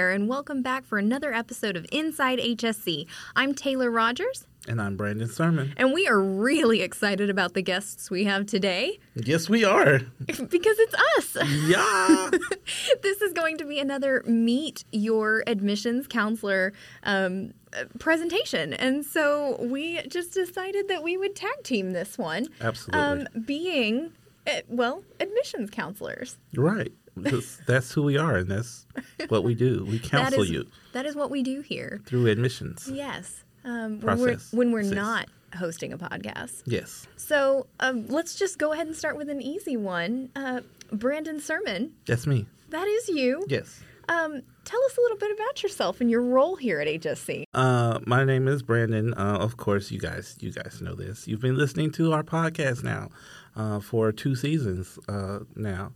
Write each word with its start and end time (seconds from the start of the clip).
there, 0.00 0.10
and 0.12 0.30
welcome 0.30 0.62
back 0.62 0.86
for 0.86 0.96
another 0.96 1.34
episode 1.34 1.76
of 1.76 1.84
Inside 1.92 2.38
HSC. 2.38 3.06
I'm 3.36 3.54
Taylor 3.54 3.90
Rogers. 3.90 4.46
And 4.66 4.80
I'm 4.80 4.96
Brandon 4.96 5.28
Sermon. 5.28 5.74
And 5.76 5.92
we 5.92 6.08
are 6.08 6.18
really 6.18 6.80
excited 6.80 7.28
about 7.28 7.52
the 7.52 7.60
guests 7.60 8.10
we 8.10 8.24
have 8.24 8.46
today. 8.46 8.98
Yes, 9.14 9.50
we 9.50 9.62
are. 9.62 9.98
because 10.26 10.78
it's 10.78 10.94
us. 11.18 11.36
Yeah. 11.66 12.30
this 13.02 13.20
is 13.20 13.34
going 13.34 13.58
to 13.58 13.66
be 13.66 13.78
another 13.78 14.22
Meet 14.24 14.86
Your 14.90 15.44
Admissions 15.46 16.06
Counselor 16.06 16.72
um, 17.02 17.52
presentation. 17.98 18.72
And 18.72 19.04
so 19.04 19.58
we 19.60 20.00
just 20.08 20.32
decided 20.32 20.88
that 20.88 21.02
we 21.02 21.18
would 21.18 21.36
tag 21.36 21.62
team 21.62 21.90
this 21.90 22.16
one. 22.16 22.46
Absolutely. 22.62 22.98
Um, 23.02 23.44
being, 23.44 24.12
uh, 24.46 24.62
well, 24.66 25.04
admissions 25.20 25.68
counselors. 25.68 26.38
Right. 26.56 26.90
Because 27.20 27.58
that's 27.66 27.92
who 27.92 28.02
we 28.02 28.16
are, 28.16 28.36
and 28.36 28.50
that's 28.50 28.86
what 29.28 29.44
we 29.44 29.54
do. 29.54 29.84
We 29.88 29.98
counsel 30.00 30.38
that 30.38 30.44
is, 30.44 30.50
you. 30.50 30.66
That 30.92 31.06
is 31.06 31.14
what 31.14 31.30
we 31.30 31.42
do 31.42 31.60
here. 31.60 32.00
Through 32.06 32.26
admissions. 32.26 32.90
Yes. 32.92 33.44
Um, 33.64 34.00
when 34.00 34.18
we're, 34.18 34.38
when 34.52 34.72
we're 34.72 34.82
not 34.82 35.28
hosting 35.54 35.92
a 35.92 35.98
podcast. 35.98 36.62
Yes. 36.64 37.06
So 37.16 37.66
um, 37.80 38.06
let's 38.08 38.34
just 38.36 38.58
go 38.58 38.72
ahead 38.72 38.86
and 38.86 38.96
start 38.96 39.16
with 39.16 39.28
an 39.28 39.42
easy 39.42 39.76
one. 39.76 40.30
Uh, 40.34 40.60
Brandon 40.92 41.40
Sermon. 41.40 41.92
That's 42.06 42.26
me. 42.26 42.46
That 42.70 42.86
is 42.86 43.08
you. 43.08 43.44
Yes. 43.48 43.80
Um, 44.08 44.42
tell 44.64 44.82
us 44.86 44.98
a 44.98 45.00
little 45.00 45.18
bit 45.18 45.30
about 45.30 45.62
yourself 45.62 46.00
and 46.00 46.10
your 46.10 46.22
role 46.22 46.56
here 46.56 46.80
at 46.80 46.88
HSC. 46.88 47.44
Uh, 47.54 48.00
my 48.06 48.24
name 48.24 48.48
is 48.48 48.62
Brandon. 48.62 49.14
Uh, 49.14 49.38
of 49.40 49.56
course, 49.56 49.90
you 49.90 50.00
guys, 50.00 50.36
you 50.40 50.50
guys 50.52 50.80
know 50.80 50.94
this. 50.94 51.28
You've 51.28 51.40
been 51.40 51.56
listening 51.56 51.92
to 51.92 52.12
our 52.12 52.24
podcast 52.24 52.82
now 52.82 53.10
uh, 53.54 53.78
for 53.78 54.10
two 54.10 54.34
seasons 54.34 54.98
uh, 55.08 55.40
now. 55.54 55.92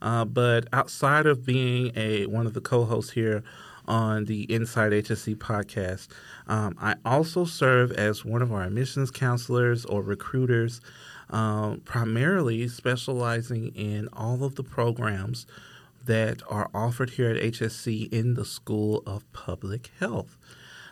Uh, 0.00 0.24
but 0.24 0.66
outside 0.72 1.26
of 1.26 1.44
being 1.44 1.92
a 1.96 2.26
one 2.26 2.46
of 2.46 2.54
the 2.54 2.60
co-hosts 2.60 3.12
here 3.12 3.42
on 3.86 4.26
the 4.26 4.42
Inside 4.52 4.92
HSC 4.92 5.36
podcast, 5.36 6.08
um, 6.46 6.76
I 6.80 6.96
also 7.04 7.44
serve 7.44 7.90
as 7.92 8.24
one 8.24 8.42
of 8.42 8.52
our 8.52 8.64
admissions 8.64 9.10
counselors 9.10 9.84
or 9.84 10.02
recruiters, 10.02 10.80
um, 11.30 11.80
primarily 11.84 12.68
specializing 12.68 13.68
in 13.74 14.08
all 14.12 14.44
of 14.44 14.54
the 14.56 14.62
programs 14.62 15.46
that 16.04 16.42
are 16.48 16.70
offered 16.72 17.10
here 17.10 17.30
at 17.30 17.42
HSC 17.42 18.12
in 18.12 18.34
the 18.34 18.44
School 18.44 19.02
of 19.06 19.30
Public 19.32 19.90
Health. 19.98 20.36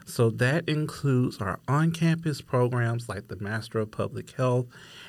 So 0.08 0.30
that 0.30 0.68
includes 0.68 1.38
our 1.38 1.58
on 1.66 1.90
campus 1.90 2.40
programs 2.40 3.08
like 3.08 3.26
the 3.26 3.36
Master 3.36 3.80
of 3.80 3.90
Public 3.90 4.30
Health 4.30 4.66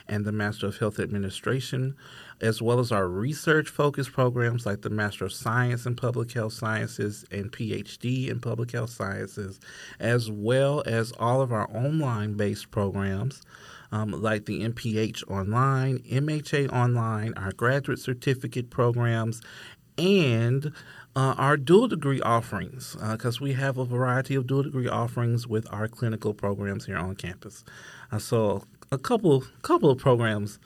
and 0.08 0.26
the 0.26 0.32
Master 0.32 0.66
of 0.66 0.78
Health 0.78 1.00
Administration, 1.00 1.96
as 2.42 2.62
well 2.62 2.80
as 2.80 2.92
our 2.92 3.08
research 3.08 3.70
focused 3.70 4.12
programs 4.12 4.66
like 4.66 4.82
the 4.82 4.90
Master 4.90 5.26
of 5.26 5.34
Science 5.34 5.86
in 5.86 5.96
Public 5.96 6.32
Health 6.32 6.54
Sciences 6.54 7.26
and 7.32 7.52
PhD 7.52 8.30
in 8.30 8.40
Public 8.40 8.72
Health 8.72 8.92
Sciences, 8.92 9.60
as 10.00 10.30
well 10.30 10.84
as 10.86 11.12
all 11.14 11.42
of 11.42 11.52
our 11.52 11.70
online 11.76 12.34
based 12.34 12.72
programs. 12.72 13.42
Um, 13.90 14.12
like 14.12 14.48
the 14.48 14.68
MPH 14.68 15.24
Online, 15.32 16.00
MHA 16.00 16.74
Online, 16.74 17.34
our 17.36 17.54
graduate 17.54 18.00
certificate 18.00 18.70
programs, 18.70 19.42
and 19.98 20.74
uh, 21.16 21.34
our 21.38 21.58
dual 21.58 21.88
degree 21.88 22.22
offerings, 22.22 22.96
because 23.12 23.38
uh, 23.42 23.44
we 23.44 23.54
have 23.54 23.78
a 23.78 23.86
variety 23.86 24.36
of 24.36 24.46
dual 24.46 24.64
degree 24.64 24.88
offerings 24.88 25.48
with 25.48 25.66
our 25.74 25.88
clinical 25.88 26.34
programs 26.34 26.86
here 26.86 26.98
on 26.98 27.16
campus. 27.16 27.64
Uh, 28.12 28.20
so 28.20 28.64
a 28.92 28.98
couple 28.98 29.44
couple 29.62 29.90
of 29.90 29.98
programs. 29.98 30.60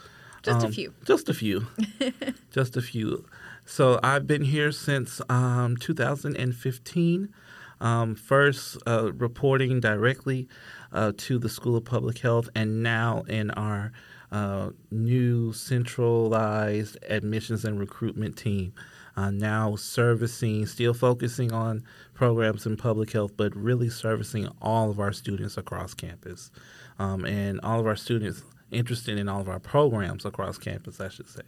Just 0.43 0.65
um, 0.65 0.69
a 0.69 0.73
few. 0.73 0.93
Just 1.05 1.29
a 1.29 1.33
few. 1.33 1.67
just 2.51 2.75
a 2.77 2.81
few. 2.81 3.25
So 3.65 3.99
I've 4.01 4.25
been 4.25 4.43
here 4.43 4.71
since 4.71 5.21
um, 5.29 5.77
2015. 5.77 7.33
Um, 7.79 8.13
first, 8.15 8.77
uh, 8.85 9.11
reporting 9.13 9.79
directly 9.79 10.47
uh, 10.91 11.13
to 11.17 11.39
the 11.39 11.49
School 11.49 11.75
of 11.75 11.85
Public 11.85 12.19
Health, 12.19 12.47
and 12.55 12.83
now 12.83 13.23
in 13.27 13.49
our 13.51 13.91
uh, 14.31 14.69
new 14.91 15.51
centralized 15.51 16.97
admissions 17.09 17.65
and 17.65 17.79
recruitment 17.79 18.37
team. 18.37 18.73
Uh, 19.17 19.29
now 19.29 19.75
servicing, 19.75 20.65
still 20.65 20.93
focusing 20.93 21.51
on 21.51 21.83
programs 22.13 22.65
in 22.65 22.77
public 22.77 23.11
health, 23.11 23.31
but 23.35 23.53
really 23.55 23.89
servicing 23.89 24.47
all 24.61 24.89
of 24.89 24.99
our 24.99 25.11
students 25.11 25.57
across 25.57 25.93
campus 25.93 26.49
um, 26.97 27.25
and 27.25 27.59
all 27.61 27.79
of 27.79 27.87
our 27.87 27.95
students 27.95 28.43
interested 28.71 29.17
in 29.17 29.27
all 29.27 29.41
of 29.41 29.49
our 29.49 29.59
programs 29.59 30.25
across 30.25 30.57
campus, 30.57 30.99
I 30.99 31.09
should 31.09 31.29
say. 31.29 31.41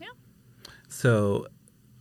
Yeah. 0.00 0.08
So 0.88 1.46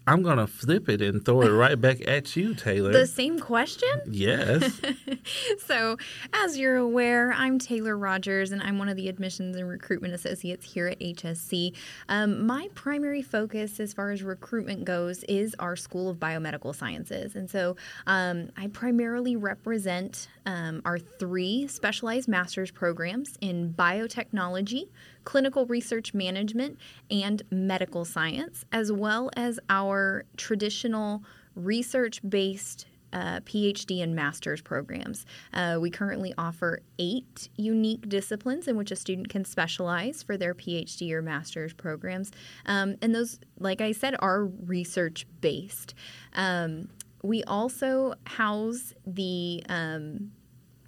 I'm 0.06 0.22
going 0.22 0.38
to 0.38 0.47
flip 0.47 0.90
it 0.90 1.02
and 1.02 1.24
throw 1.24 1.44
it 1.44 1.50
right 1.50 1.80
back 1.80 2.06
at 2.06 2.36
you, 2.36 2.53
Taylor. 2.53 2.91
The 2.91 3.08
same 3.08 3.40
question? 3.40 3.90
Yes. 4.09 4.81
so, 5.66 5.97
as 6.34 6.58
you're 6.58 6.75
aware, 6.75 7.31
I'm 7.31 7.58
Taylor 7.58 7.97
Rogers, 7.97 8.52
and 8.52 8.62
I'm 8.62 8.78
one 8.78 8.90
of 8.90 8.97
the 8.97 9.08
admissions 9.08 9.56
and 9.56 9.68
recruitment 9.68 10.13
associates 10.13 10.66
here 10.66 10.88
at 10.88 11.00
HSC. 11.00 11.74
Um, 12.09 12.46
my 12.46 12.68
primary 12.75 13.22
focus, 13.22 13.80
as 13.80 13.94
far 13.94 14.12
as 14.12 14.24
recruitment 14.24 14.84
goes, 14.84 15.24
is 15.24 15.56
our 15.59 15.78
School 15.78 16.09
of 16.09 16.18
Biomedical 16.18 16.75
Sciences. 16.75 17.36
And 17.36 17.50
so, 17.50 17.78
um, 18.06 18.50
I 18.58 18.68
primarily 18.68 19.38
represent 19.38 20.28
um, 20.46 20.81
our 20.84 21.00
three 21.00 21.68
specialized 21.68 22.28
master's 22.28 22.72
programs 22.72 23.38
in 23.40 23.74
biotechnology 23.74 24.90
clinical 25.23 25.66
research 25.66 26.13
management, 26.13 26.78
and 27.09 27.41
medical 27.51 28.06
science, 28.06 28.66
as 28.72 28.91
well 28.91 29.29
as 29.35 29.59
our 29.69 30.25
traditional 30.38 31.23
research 31.56 32.22
based 32.28 32.88
uh, 33.13 33.39
PhD 33.41 34.01
and 34.01 34.16
master's 34.16 34.62
programs. 34.62 35.25
Uh, 35.53 35.78
we 35.79 35.89
currently 35.89 36.33
offer 36.38 36.81
eight 36.97 37.47
unique 37.56 38.09
disciplines 38.09 38.67
in 38.67 38.75
which 38.75 38.91
a 38.91 38.95
student 38.95 39.29
can 39.29 39.45
specialize 39.45 40.23
for 40.23 40.35
their 40.35 40.56
PhD 40.56 41.12
or 41.12 41.22
master's 41.22 41.73
programs. 41.73 42.31
Um, 42.66 42.95
and 43.01 43.13
those, 43.13 43.39
like 43.59 43.81
I 43.81 43.91
said, 43.91 44.16
are 44.19 44.45
research 44.45 45.28
based. 45.41 45.94
Um, 46.33 46.89
we 47.22 47.44
also 47.44 48.16
house 48.25 48.94
the 49.06 49.63
um, 49.69 50.31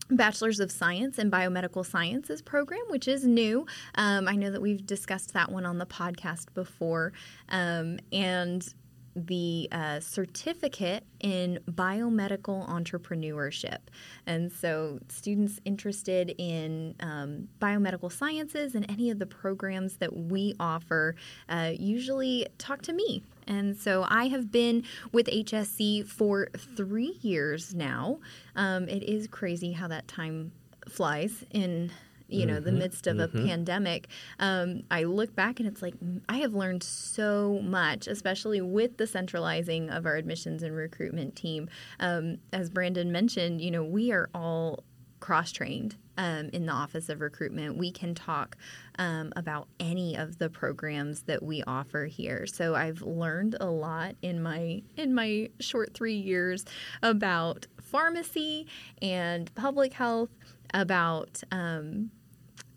Bachelor's 0.09 0.59
of 0.59 0.71
Science 0.71 1.17
in 1.17 1.31
Biomedical 1.31 1.85
Sciences 1.85 2.41
program, 2.41 2.81
which 2.89 3.07
is 3.07 3.25
new. 3.25 3.65
Um, 3.95 4.27
I 4.27 4.35
know 4.35 4.51
that 4.51 4.61
we've 4.61 4.85
discussed 4.85 5.33
that 5.33 5.51
one 5.51 5.65
on 5.65 5.77
the 5.77 5.85
podcast 5.85 6.53
before. 6.53 7.13
Um, 7.49 7.99
and 8.11 8.67
the 9.15 9.69
uh, 9.71 9.99
certificate 10.01 11.05
in 11.21 11.59
biomedical 11.71 12.67
entrepreneurship. 12.69 13.79
And 14.25 14.51
so, 14.51 14.99
students 15.07 15.59
interested 15.63 16.35
in 16.37 16.95
um, 16.99 17.47
biomedical 17.59 18.11
sciences 18.11 18.75
and 18.75 18.89
any 18.91 19.09
of 19.09 19.19
the 19.19 19.25
programs 19.25 19.97
that 19.97 20.15
we 20.15 20.53
offer 20.59 21.15
uh, 21.47 21.71
usually 21.77 22.45
talk 22.57 22.81
to 22.83 22.93
me. 22.93 23.23
And 23.47 23.77
so, 23.77 24.05
I 24.09 24.27
have 24.27 24.51
been 24.51 24.83
with 25.11 25.27
HSC 25.27 26.07
for 26.07 26.49
three 26.75 27.17
years 27.21 27.73
now. 27.73 28.19
Um, 28.55 28.87
it 28.87 29.03
is 29.03 29.27
crazy 29.27 29.73
how 29.73 29.87
that 29.87 30.07
time 30.07 30.51
flies 30.87 31.43
in 31.51 31.91
you 32.27 32.45
know, 32.45 32.55
mm-hmm, 32.55 32.65
the 32.65 32.71
midst 32.71 33.07
of 33.07 33.17
mm-hmm. 33.17 33.37
a 33.37 33.47
pandemic, 33.47 34.07
um, 34.39 34.83
I 34.89 35.03
look 35.03 35.35
back 35.35 35.59
and 35.59 35.67
it's 35.67 35.81
like 35.81 35.93
I 36.27 36.37
have 36.37 36.53
learned 36.53 36.83
so 36.83 37.59
much, 37.63 38.07
especially 38.07 38.61
with 38.61 38.97
the 38.97 39.05
centralizing 39.05 39.89
of 39.89 40.05
our 40.05 40.15
admissions 40.15 40.63
and 40.63 40.75
recruitment 40.75 41.35
team. 41.35 41.69
Um, 41.99 42.37
as 42.51 42.69
Brandon 42.69 43.11
mentioned, 43.11 43.61
you 43.61 43.71
know, 43.71 43.83
we 43.83 44.11
are 44.11 44.29
all 44.33 44.83
cross 45.19 45.51
trained 45.51 45.95
um, 46.17 46.49
in 46.53 46.65
the 46.65 46.71
Office 46.71 47.09
of 47.09 47.21
Recruitment. 47.21 47.77
We 47.77 47.91
can 47.91 48.15
talk 48.15 48.57
um, 48.99 49.33
about 49.35 49.67
any 49.79 50.15
of 50.15 50.37
the 50.37 50.49
programs 50.49 51.23
that 51.23 51.43
we 51.43 51.63
offer 51.63 52.05
here. 52.05 52.45
So 52.45 52.75
I've 52.75 53.01
learned 53.01 53.55
a 53.59 53.69
lot 53.69 54.15
in 54.21 54.41
my 54.41 54.83
in 54.95 55.13
my 55.13 55.49
short 55.59 55.93
three 55.93 56.15
years 56.15 56.65
about 57.01 57.67
pharmacy 57.81 58.67
and 59.01 59.53
public 59.55 59.93
health 59.93 60.29
about 60.73 61.41
um, 61.51 62.11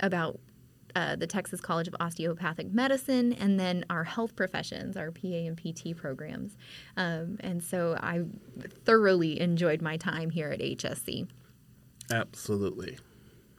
about 0.00 0.40
uh, 0.96 1.16
the 1.16 1.26
Texas 1.26 1.60
College 1.60 1.86
of 1.86 1.94
Osteopathic 2.00 2.72
Medicine, 2.72 3.32
and 3.34 3.60
then 3.60 3.84
our 3.90 4.04
health 4.04 4.34
professions, 4.34 4.96
our 4.96 5.10
PA 5.10 5.28
and 5.28 5.56
PT 5.56 5.96
programs. 5.96 6.56
Um, 6.96 7.36
and 7.40 7.62
so 7.62 7.96
I 8.00 8.22
thoroughly 8.84 9.40
enjoyed 9.40 9.82
my 9.82 9.96
time 9.96 10.30
here 10.30 10.50
at 10.50 10.60
HSC. 10.60 11.28
Absolutely. 12.10 12.98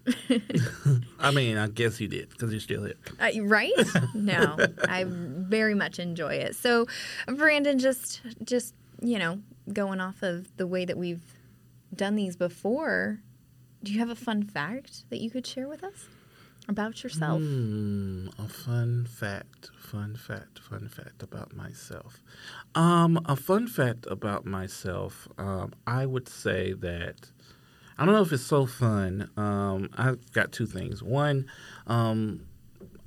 I 1.20 1.32
mean, 1.32 1.58
I 1.58 1.68
guess 1.68 2.00
you 2.00 2.08
did 2.08 2.30
because 2.30 2.52
you're 2.52 2.62
still 2.62 2.84
here. 2.84 2.96
Uh, 3.20 3.30
right? 3.44 3.74
No, 4.16 4.58
I 4.88 5.06
very 5.08 5.76
much 5.76 6.00
enjoy 6.00 6.36
it. 6.36 6.56
So, 6.56 6.88
Brandon, 7.28 7.78
just 7.78 8.22
just 8.44 8.74
you 9.02 9.20
know, 9.20 9.40
going 9.72 10.02
off 10.02 10.24
of 10.24 10.56
the 10.58 10.68
way 10.68 10.86
that 10.86 10.98
we've 10.98 11.24
done 11.96 12.16
these 12.16 12.36
before, 12.36 13.20
do 13.84 13.92
you 13.92 14.00
have 14.00 14.10
a 14.10 14.16
fun 14.16 14.44
fact 14.44 15.10
that 15.10 15.20
you 15.20 15.30
could 15.30 15.46
share 15.46 15.68
with 15.68 15.84
us? 15.84 16.08
about 16.70 17.04
yourself. 17.04 17.42
Hmm, 17.42 18.28
a 18.38 18.48
fun 18.48 19.08
fact, 19.10 19.72
fun 19.76 20.16
fact, 20.16 20.60
fun 20.60 20.88
fact 20.88 21.24
about 21.24 21.56
myself. 21.56 22.22
Um, 22.76 23.20
a 23.26 23.36
fun 23.36 23.68
fact 23.68 24.06
about 24.08 24.46
myself. 24.46 25.28
Um, 25.38 25.74
I 25.88 26.06
would 26.06 26.30
say 26.30 26.74
that 26.74 27.32
I 28.00 28.06
don't 28.06 28.14
know 28.14 28.22
if 28.22 28.32
it's 28.32 28.44
so 28.44 28.66
fun. 28.66 29.30
Um, 29.36 29.90
I've 29.98 30.32
got 30.32 30.54
two 30.54 30.66
things. 30.66 31.04
One, 31.04 31.48
um, 31.86 32.46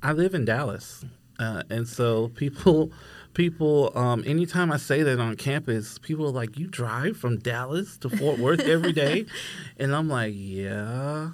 I 0.03 0.11
live 0.11 0.35
in 0.35 0.45
Dallas, 0.45 1.03
uh, 1.39 1.63
and 1.71 1.87
so 1.87 2.27
people, 2.27 2.91
people, 3.33 3.91
um, 3.97 4.23
anytime 4.27 4.71
I 4.71 4.77
say 4.77 5.01
that 5.01 5.19
on 5.19 5.35
campus, 5.35 5.97
people 5.97 6.27
are 6.27 6.31
like, 6.31 6.59
"You 6.59 6.67
drive 6.67 7.17
from 7.17 7.39
Dallas 7.39 7.97
to 7.97 8.09
Fort 8.09 8.37
Worth 8.37 8.59
every 8.59 8.93
day," 9.05 9.25
and 9.77 9.95
I'm 9.95 10.07
like, 10.09 10.35
"Yeah." 10.37 11.31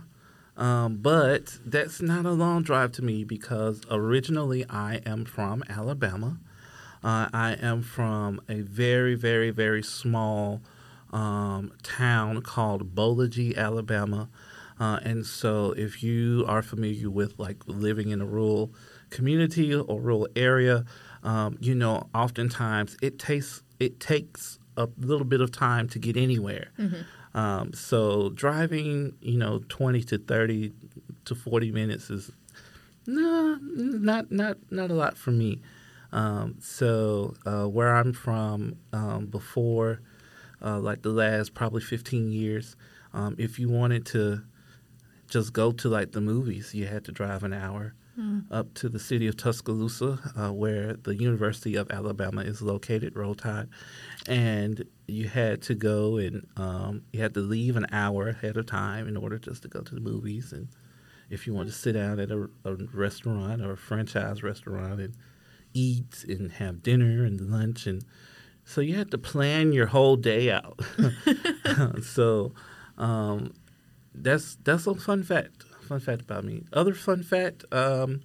Um, 0.56 0.96
but 0.96 1.58
that's 1.66 2.02
not 2.02 2.26
a 2.26 2.32
long 2.32 2.64
drive 2.64 2.94
to 2.94 3.02
me 3.02 3.26
because 3.26 3.82
originally 3.92 4.64
I 4.70 5.02
am 5.06 5.26
from 5.26 5.66
Alabama. 5.68 6.38
Uh, 7.04 7.28
I 7.34 7.58
am 7.62 7.82
from 7.82 8.40
a 8.48 8.62
very, 8.62 9.16
very, 9.16 9.50
very 9.50 9.84
small 9.84 10.62
um, 11.12 11.72
town 11.84 12.42
called 12.42 12.96
Boligee, 12.96 13.56
Alabama. 13.58 14.30
Uh, 14.80 15.00
and 15.04 15.26
so, 15.26 15.74
if 15.74 16.02
you 16.02 16.46
are 16.48 16.62
familiar 16.62 17.10
with 17.10 17.38
like 17.38 17.58
living 17.68 18.12
in 18.12 18.22
a 18.22 18.26
rural 18.26 18.74
community 19.10 19.76
or 19.76 20.00
rural 20.00 20.28
area, 20.36 20.86
um, 21.24 21.58
you 21.60 21.76
know, 21.76 22.10
oftentimes 22.14 22.98
it 23.02 23.20
takes 23.20 23.62
it 23.80 24.00
takes 24.00 24.60
a 24.78 24.88
little 24.98 25.26
bit 25.26 25.42
of 25.42 25.52
time 25.52 25.88
to 25.90 26.00
get 26.00 26.16
anywhere. 26.16 26.72
Mm-hmm. 26.78 27.38
Um, 27.38 27.74
so 27.74 28.30
driving, 28.30 29.14
you 29.22 29.38
know, 29.38 29.62
20 29.70 30.02
to 30.04 30.18
30 30.18 30.72
to 31.26 31.36
40 31.36 31.72
minutes 31.72 32.10
is 32.10 32.32
no, 33.06 33.58
not 33.62 34.32
not 34.32 34.58
not 34.72 34.90
a 34.90 34.94
lot 34.94 35.18
for 35.18 35.32
me. 35.32 35.62
Um, 36.12 36.56
so 36.60 37.36
uh, 37.46 37.66
where 37.66 37.96
I'm 37.96 38.14
from, 38.14 38.78
um, 38.94 39.28
before 39.28 40.02
uh, 40.64 40.80
like 40.80 41.02
the 41.02 41.10
last 41.10 41.54
probably 41.54 41.82
15 41.82 42.32
years, 42.32 42.76
um, 43.14 43.36
if 43.38 43.60
you 43.60 43.70
wanted 43.70 44.06
to 44.08 44.44
just 45.28 45.54
go 45.54 45.72
to 45.72 45.90
like 45.90 46.12
the 46.12 46.22
movies, 46.22 46.74
you 46.74 46.88
had 46.88 47.06
to 47.06 47.12
drive 47.12 47.44
an 47.44 47.54
hour 47.54 47.94
mm. 48.20 48.44
up 48.52 48.74
to 48.76 48.90
the 48.90 49.00
city 49.00 49.28
of 49.28 49.38
Tuscaloosa, 49.38 50.20
uh, 50.38 50.52
where 50.52 50.94
the 50.94 51.16
University 51.16 51.76
of 51.76 51.90
Alabama 51.92 52.42
is 52.42 52.62
located, 52.62 53.16
Roll 53.16 53.36
Tide, 53.36 53.70
and 54.28 54.84
you 55.08 55.28
had 55.28 55.62
to 55.64 55.76
go 55.76 56.18
and 56.18 56.46
um, 56.58 57.04
you 57.14 57.22
had 57.22 57.34
to 57.36 57.40
leave 57.40 57.76
an 57.76 57.88
hour 57.92 58.30
ahead 58.30 58.58
of 58.58 58.66
time 58.66 59.08
in 59.08 59.18
order 59.18 59.38
just 59.38 59.64
to 59.64 59.68
go 59.68 59.82
to 59.82 59.96
the 59.96 60.02
movies. 60.02 60.52
And 60.52 60.68
if 61.30 61.48
you 61.48 61.54
wanted 61.54 61.72
to 61.72 61.78
sit 61.78 61.94
down 61.94 62.20
at 62.20 62.32
a, 62.32 62.50
a 62.66 62.76
restaurant 62.94 63.62
or 63.62 63.72
a 63.72 63.78
franchise 63.78 64.44
restaurant 64.44 65.00
and 65.00 65.16
eat 65.74 66.26
and 66.28 66.52
have 66.54 66.82
dinner 66.84 67.24
and 67.24 67.40
lunch 67.40 67.86
and 67.86 68.04
so 68.70 68.82
you 68.82 68.96
had 68.96 69.10
to 69.10 69.18
plan 69.18 69.74
your 69.74 69.88
whole 69.88 70.16
day 70.16 70.52
out. 70.52 70.80
so 72.04 72.54
um, 73.00 73.52
that's 74.14 74.58
that's 74.64 74.86
a 74.86 74.94
fun 74.94 75.24
fact. 75.24 75.64
Fun 75.88 76.00
fact 76.00 76.22
about 76.22 76.44
me. 76.44 76.66
Other 76.72 76.94
fun 76.94 77.24
fact, 77.24 77.66
um, 77.72 78.22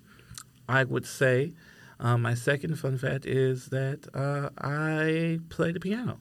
I 0.69 0.85
would 0.85 1.07
say, 1.07 1.55
um, 1.99 2.21
my 2.21 2.35
second 2.35 2.79
fun 2.79 2.99
fact 2.99 3.25
is 3.25 3.69
that 3.69 4.07
uh, 4.13 4.51
I 4.59 5.39
play 5.49 5.73
the 5.73 5.81
piano, 5.81 6.21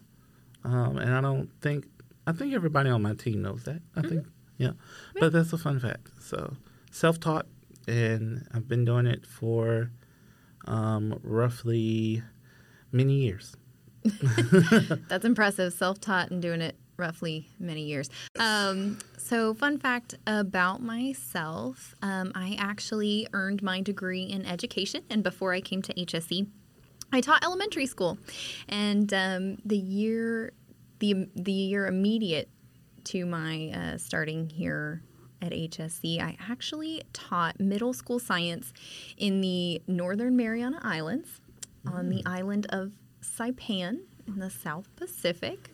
um, 0.63 0.97
and 0.97 1.13
I 1.13 1.19
don't 1.19 1.49
think 1.59 1.85
I 2.25 2.31
think 2.31 2.53
everybody 2.53 2.89
on 2.89 3.01
my 3.01 3.15
team 3.15 3.41
knows 3.41 3.65
that. 3.65 3.81
I 3.93 3.99
mm-hmm. 3.99 4.09
think 4.09 4.27
yeah, 4.57 4.71
but 5.19 5.33
that's 5.33 5.51
a 5.51 5.57
fun 5.57 5.81
fact. 5.81 6.07
So 6.21 6.53
self-taught, 6.91 7.47
and 7.89 8.47
I've 8.53 8.69
been 8.69 8.85
doing 8.85 9.05
it 9.05 9.25
for 9.25 9.91
um, 10.65 11.19
roughly 11.23 12.23
many 12.93 13.15
years. 13.15 13.57
That's 15.07 15.25
impressive. 15.25 15.73
Self 15.73 15.99
taught 15.99 16.31
and 16.31 16.41
doing 16.41 16.61
it 16.61 16.75
roughly 16.97 17.47
many 17.59 17.83
years. 17.83 18.09
Um, 18.37 18.99
so, 19.17 19.53
fun 19.53 19.77
fact 19.77 20.15
about 20.27 20.81
myself 20.81 21.95
um, 22.01 22.31
I 22.35 22.55
actually 22.59 23.27
earned 23.33 23.63
my 23.63 23.81
degree 23.81 24.23
in 24.23 24.45
education, 24.45 25.03
and 25.09 25.23
before 25.23 25.53
I 25.53 25.61
came 25.61 25.81
to 25.83 25.93
HSC, 25.93 26.47
I 27.11 27.21
taught 27.21 27.43
elementary 27.43 27.85
school. 27.85 28.17
And 28.67 29.13
um, 29.13 29.57
the 29.65 29.77
year, 29.77 30.53
the, 30.99 31.27
the 31.35 31.51
year 31.51 31.87
immediate 31.87 32.49
to 33.05 33.25
my 33.25 33.69
uh, 33.69 33.97
starting 33.97 34.49
here 34.49 35.03
at 35.41 35.51
HSC, 35.51 36.21
I 36.21 36.37
actually 36.49 37.03
taught 37.11 37.59
middle 37.59 37.93
school 37.93 38.17
science 38.17 38.73
in 39.17 39.41
the 39.41 39.81
Northern 39.87 40.35
Mariana 40.35 40.79
Islands 40.81 41.41
on 41.85 42.09
the 42.09 42.23
mm. 42.23 42.27
island 42.27 42.65
of 42.69 42.93
Saipan 43.23 43.99
in 44.27 44.39
the 44.39 44.49
South 44.49 44.87
Pacific. 44.95 45.69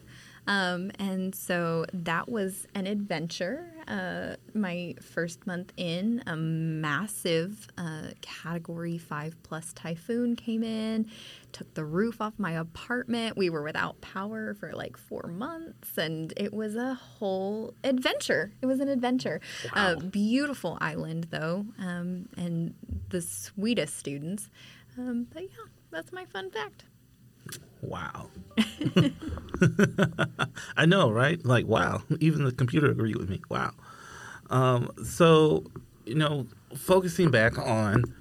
Um, 0.48 0.92
and 0.98 1.36
so 1.36 1.86
that 1.94 2.28
was 2.28 2.66
an 2.74 2.88
adventure. 2.88 3.72
Uh, 3.88 4.36
my 4.56 4.96
first 5.00 5.46
month 5.46 5.72
in, 5.78 6.24
a 6.26 6.36
massive 6.36 7.68
uh, 7.78 8.08
Category 8.22 8.98
5 8.98 9.44
plus 9.44 9.74
typhoon 9.74 10.36
came 10.36 10.64
in, 10.64 11.08
took 11.52 11.72
the 11.76 11.86
roof 11.86 12.20
off 12.20 12.34
my 12.40 12.54
apartment. 12.54 13.38
We 13.38 13.52
were 13.52 13.62
without 13.62 14.02
power 14.02 14.56
for 14.56 14.74
like 14.74 14.98
four 14.98 15.28
months, 15.28 15.98
and 16.00 16.34
it 16.36 16.52
was 16.52 16.76
a 16.76 16.96
whole 16.96 17.76
adventure. 17.84 18.52
It 18.64 18.66
was 18.66 18.80
an 18.80 18.88
adventure. 18.88 19.42
Wow. 19.76 19.92
Uh, 19.92 19.96
beautiful 20.00 20.80
island, 20.82 21.28
though, 21.30 21.66
um, 21.80 22.28
and 22.38 22.74
the 23.10 23.22
sweetest 23.22 23.98
students. 23.98 24.50
Um, 24.98 25.28
but 25.32 25.44
yeah, 25.44 25.66
that's 25.92 26.12
my 26.12 26.26
fun 26.26 26.50
fact. 26.50 26.86
Wow. 27.82 28.30
I 30.78 30.86
know, 30.86 31.12
right? 31.12 31.44
Like, 31.46 31.66
wow. 31.66 32.04
Even 32.20 32.44
the 32.44 32.52
computer 32.52 32.92
agreed 32.92 33.16
with 33.16 33.30
me. 33.30 33.42
Wow. 33.50 33.72
Um, 34.50 34.92
so, 35.04 35.66
you 36.06 36.16
know, 36.16 36.48
focusing 36.76 37.32
back 37.32 37.58
on 37.58 38.14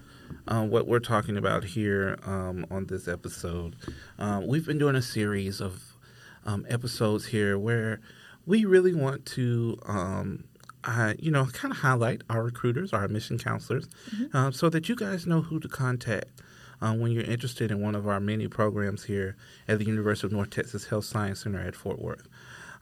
uh, 0.47 0.65
what 0.65 0.87
we're 0.87 1.01
talking 1.01 1.37
about 1.37 1.65
here 1.65 2.19
um, 2.25 2.67
on 2.71 2.87
this 2.87 3.09
episode, 3.09 3.77
uh, 4.19 4.41
we've 4.45 4.67
been 4.67 4.79
doing 4.79 4.97
a 4.97 5.03
series 5.03 5.61
of 5.61 5.97
um, 6.45 6.65
episodes 6.69 7.27
here 7.27 7.59
where 7.59 8.01
we 8.47 8.65
really 8.65 8.95
want 8.95 9.27
to, 9.27 9.79
um, 9.87 10.45
uh, 10.85 11.15
you 11.19 11.31
know, 11.31 11.47
kind 11.47 11.73
of 11.73 11.79
highlight 11.79 12.23
our 12.31 12.43
recruiters, 12.43 12.93
our 12.93 13.05
admission 13.05 13.39
counselors, 13.39 13.89
mm-hmm. 14.11 14.37
Uh, 14.37 14.51
so 14.51 14.69
that 14.71 14.89
you 14.89 14.97
guys 14.97 15.27
know 15.27 15.43
who 15.43 15.59
to 15.61 15.69
contact 15.69 16.41
uh, 16.81 16.95
when 16.95 17.13
you're 17.13 17.25
interested 17.25 17.71
in 17.71 17.81
one 17.81 17.95
of 17.95 18.07
our 18.07 18.21
many 18.21 18.49
programs 18.49 19.05
here 19.05 19.37
at 19.67 19.79
the 19.79 19.85
University 19.85 20.27
of 20.27 20.33
North 20.33 20.51
Texas 20.51 20.87
Health 20.87 21.05
Science 21.05 21.43
Center 21.43 21.61
at 21.61 21.75
Fort 21.75 22.01
Worth. 22.01 22.29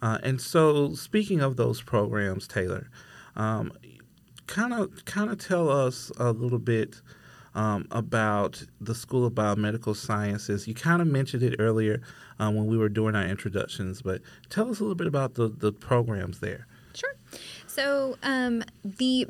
Uh, 0.03 0.19
and 0.23 0.41
so, 0.41 0.95
speaking 0.95 1.41
of 1.41 1.57
those 1.57 1.81
programs, 1.81 2.47
Taylor, 2.47 2.91
kind 3.35 4.73
of 4.73 5.05
kind 5.05 5.31
of 5.31 5.39
tell 5.39 5.69
us 5.71 6.11
a 6.19 6.33
little 6.33 6.59
bit 6.59 7.01
um, 7.55 7.89
about 7.91 8.63
the 8.81 8.95
School 8.95 9.25
of 9.25 9.33
Biomedical 9.33 9.97
Sciences. 9.97 10.69
You 10.69 10.75
kind 10.75 11.01
of 11.01 11.09
mentioned 11.09 11.43
it 11.43 11.57
earlier 11.59 12.03
um, 12.39 12.55
when 12.55 12.67
we 12.67 12.77
were 12.77 12.91
doing 12.91 13.17
our 13.17 13.25
introductions, 13.25 14.03
but 14.03 14.21
tell 14.51 14.71
us 14.71 14.79
a 14.79 14.83
little 14.83 14.95
bit 14.95 15.07
about 15.07 15.35
the, 15.35 15.49
the 15.49 15.73
programs 15.73 16.41
there. 16.41 16.67
Sure. 16.95 17.15
So 17.67 18.19
um, 18.23 18.63
the 18.85 19.27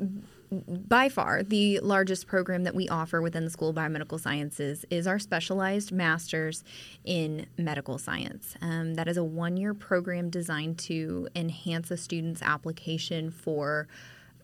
by 0.51 1.09
far 1.09 1.43
the 1.43 1.79
largest 1.79 2.27
program 2.27 2.63
that 2.63 2.73
we 2.73 2.87
offer 2.87 3.21
within 3.21 3.43
the 3.43 3.49
School 3.49 3.69
of 3.69 3.75
Biomedical 3.75 4.19
Sciences 4.19 4.85
is 4.89 5.05
our 5.05 5.19
specialized 5.19 5.91
master's 5.91 6.63
in 7.03 7.47
medical 7.57 7.97
science. 7.97 8.55
Um, 8.61 8.95
that 8.95 9.07
is 9.07 9.17
a 9.17 9.23
one 9.23 9.57
year 9.57 9.73
program 9.73 10.29
designed 10.29 10.77
to 10.79 11.27
enhance 11.35 11.91
a 11.91 11.97
student's 11.97 12.41
application 12.41 13.29
for 13.29 13.87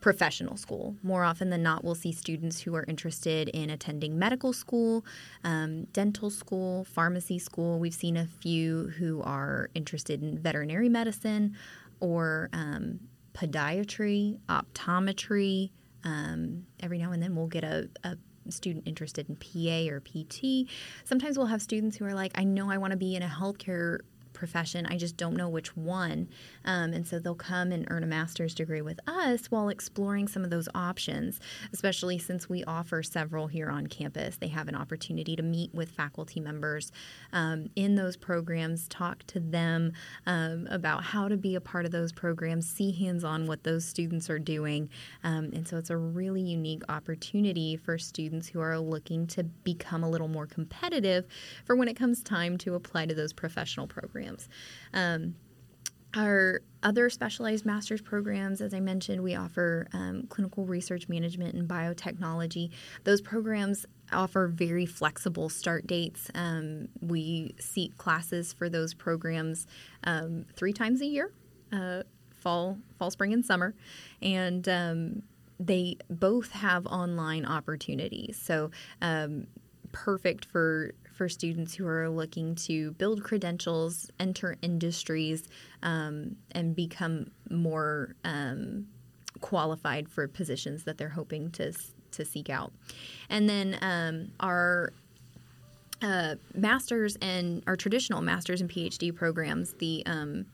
professional 0.02 0.58
school. 0.58 0.98
More 1.02 1.24
often 1.24 1.50
than 1.50 1.64
not, 1.64 1.86
we'll 1.86 1.96
see 1.96 2.12
students 2.12 2.60
who 2.60 2.76
are 2.76 2.84
interested 2.90 3.48
in 3.50 3.70
attending 3.70 4.20
medical 4.20 4.52
school, 4.52 5.06
um, 5.46 5.86
dental 5.94 6.30
school, 6.30 6.84
pharmacy 6.84 7.40
school. 7.40 7.80
We've 7.80 7.94
seen 7.94 8.18
a 8.18 8.28
few 8.28 8.92
who 8.98 9.22
are 9.22 9.70
interested 9.74 10.22
in 10.22 10.38
veterinary 10.38 10.90
medicine 10.90 11.56
or 12.02 12.50
um, 12.52 13.00
podiatry, 13.34 14.38
optometry. 14.50 15.72
Um, 16.04 16.66
every 16.80 16.98
now 16.98 17.12
and 17.12 17.22
then 17.22 17.36
we'll 17.36 17.48
get 17.48 17.64
a, 17.64 17.90
a 18.04 18.18
student 18.50 18.88
interested 18.88 19.30
in 19.30 19.36
PA 19.36 19.94
or 19.94 20.00
PT. 20.02 20.70
Sometimes 21.06 21.38
we'll 21.38 21.48
have 21.48 21.62
students 21.62 21.98
who 21.98 22.06
are 22.06 22.14
like, 22.14 22.32
I 22.36 22.44
know 22.44 22.70
I 22.70 22.78
want 22.78 22.92
to 22.92 22.98
be 22.98 23.16
in 23.16 23.24
a 23.24 23.28
healthcare 23.28 24.00
profession. 24.44 24.86
I 24.86 24.98
just 24.98 25.16
don't 25.16 25.38
know 25.38 25.48
which 25.48 25.78
one. 25.78 26.28
Um, 26.66 26.92
and 26.92 27.08
so 27.08 27.18
they'll 27.18 27.34
come 27.34 27.72
and 27.72 27.88
earn 27.90 28.04
a 28.04 28.08
master's 28.08 28.54
degree 28.54 28.82
with 28.82 29.00
us 29.08 29.46
while 29.46 29.70
exploring 29.70 30.28
some 30.28 30.44
of 30.44 30.50
those 30.50 30.68
options, 30.76 31.40
especially 31.72 32.18
since 32.18 32.50
we 32.50 32.62
offer 32.66 33.02
several 33.04 33.48
here 33.48 33.70
on 33.70 33.88
campus. 33.88 34.36
They 34.36 34.50
have 34.50 34.68
an 34.68 34.76
opportunity 34.76 35.38
to 35.38 35.42
meet 35.42 35.74
with 35.74 35.92
faculty 35.92 36.42
members 36.42 36.92
um, 37.32 37.70
in 37.78 37.96
those 37.96 38.18
programs, 38.18 38.90
talk 38.90 39.24
to 39.28 39.40
them 39.40 39.94
um, 40.26 40.68
about 40.70 41.06
how 41.06 41.30
to 41.30 41.38
be 41.38 41.56
a 41.56 41.62
part 41.62 41.86
of 41.86 41.94
those 41.94 42.12
programs, 42.12 42.70
see 42.70 42.92
hands 42.92 43.24
on 43.24 43.48
what 43.48 43.64
those 43.64 43.86
students 43.86 44.30
are 44.30 44.40
doing. 44.40 44.90
Um, 45.24 45.52
and 45.54 45.66
so 45.66 45.78
it's 45.78 45.90
a 45.90 45.96
really 45.96 46.42
unique 46.42 46.84
opportunity 46.90 47.78
for 47.78 47.98
students 47.98 48.50
who 48.50 48.60
are 48.60 48.78
looking 48.78 49.26
to 49.28 49.46
become 49.46 50.04
a 50.04 50.10
little 50.10 50.28
more 50.28 50.48
competitive 50.48 51.24
for 51.64 51.78
when 51.78 51.88
it 51.88 51.94
comes 51.94 52.22
time 52.22 52.58
to 52.58 52.76
apply 52.76 53.06
to 53.06 53.16
those 53.16 53.32
professional 53.32 53.88
programs. 53.88 54.33
Um, 54.94 55.36
our 56.16 56.62
other 56.84 57.10
specialized 57.10 57.66
master's 57.66 58.02
programs, 58.02 58.62
as 58.62 58.74
I 58.74 58.80
mentioned, 58.80 59.24
we 59.24 59.36
offer 59.36 59.88
um, 59.94 60.28
clinical 60.30 60.66
research 60.66 61.10
management 61.10 61.56
and 61.56 61.68
biotechnology. 61.68 62.70
Those 63.04 63.22
programs 63.22 63.86
offer 64.12 64.48
very 64.48 64.86
flexible 64.86 65.50
start 65.50 65.88
dates. 65.88 66.30
Um, 66.36 66.90
we 67.02 67.56
seat 67.60 67.98
classes 67.98 68.54
for 68.54 68.70
those 68.70 68.94
programs 68.94 69.66
um, 70.04 70.46
three 70.56 70.74
times 70.74 71.02
a 71.02 71.06
year. 71.06 71.32
Uh, 71.72 72.04
fall, 72.32 72.78
fall, 73.00 73.10
spring, 73.10 73.34
and 73.34 73.44
summer, 73.44 73.74
and 74.22 74.68
um, 74.70 75.24
they 75.60 75.98
both 76.10 76.52
have 76.52 76.86
online 76.86 77.46
opportunities. 77.46 78.40
So 78.40 78.70
um, 79.02 79.48
perfect 79.92 80.46
for 80.46 80.92
for 81.14 81.30
students 81.30 81.76
who 81.76 81.88
are 81.88 82.10
looking 82.10 82.56
to 82.56 82.92
build 82.94 83.24
credentials, 83.24 84.10
enter 84.20 84.58
industries, 84.62 85.44
um, 85.84 86.36
and 86.52 86.76
become 86.76 87.32
more 87.50 88.16
um, 88.24 88.88
qualified 89.42 90.10
for 90.10 90.28
positions 90.28 90.84
that 90.84 90.98
they're 90.98 91.10
hoping 91.10 91.52
to 91.52 91.74
to 92.12 92.26
seek 92.26 92.50
out. 92.50 92.72
And 93.30 93.50
then 93.50 93.78
um, 93.82 94.32
our 94.40 94.94
uh, 96.02 96.36
masters 96.54 97.18
and 97.22 97.64
our 97.66 97.76
traditional 97.76 98.22
masters 98.22 98.62
and 98.62 98.70
PhD 98.70 99.14
programs, 99.16 99.74
the 99.74 100.04
um, 100.06 100.46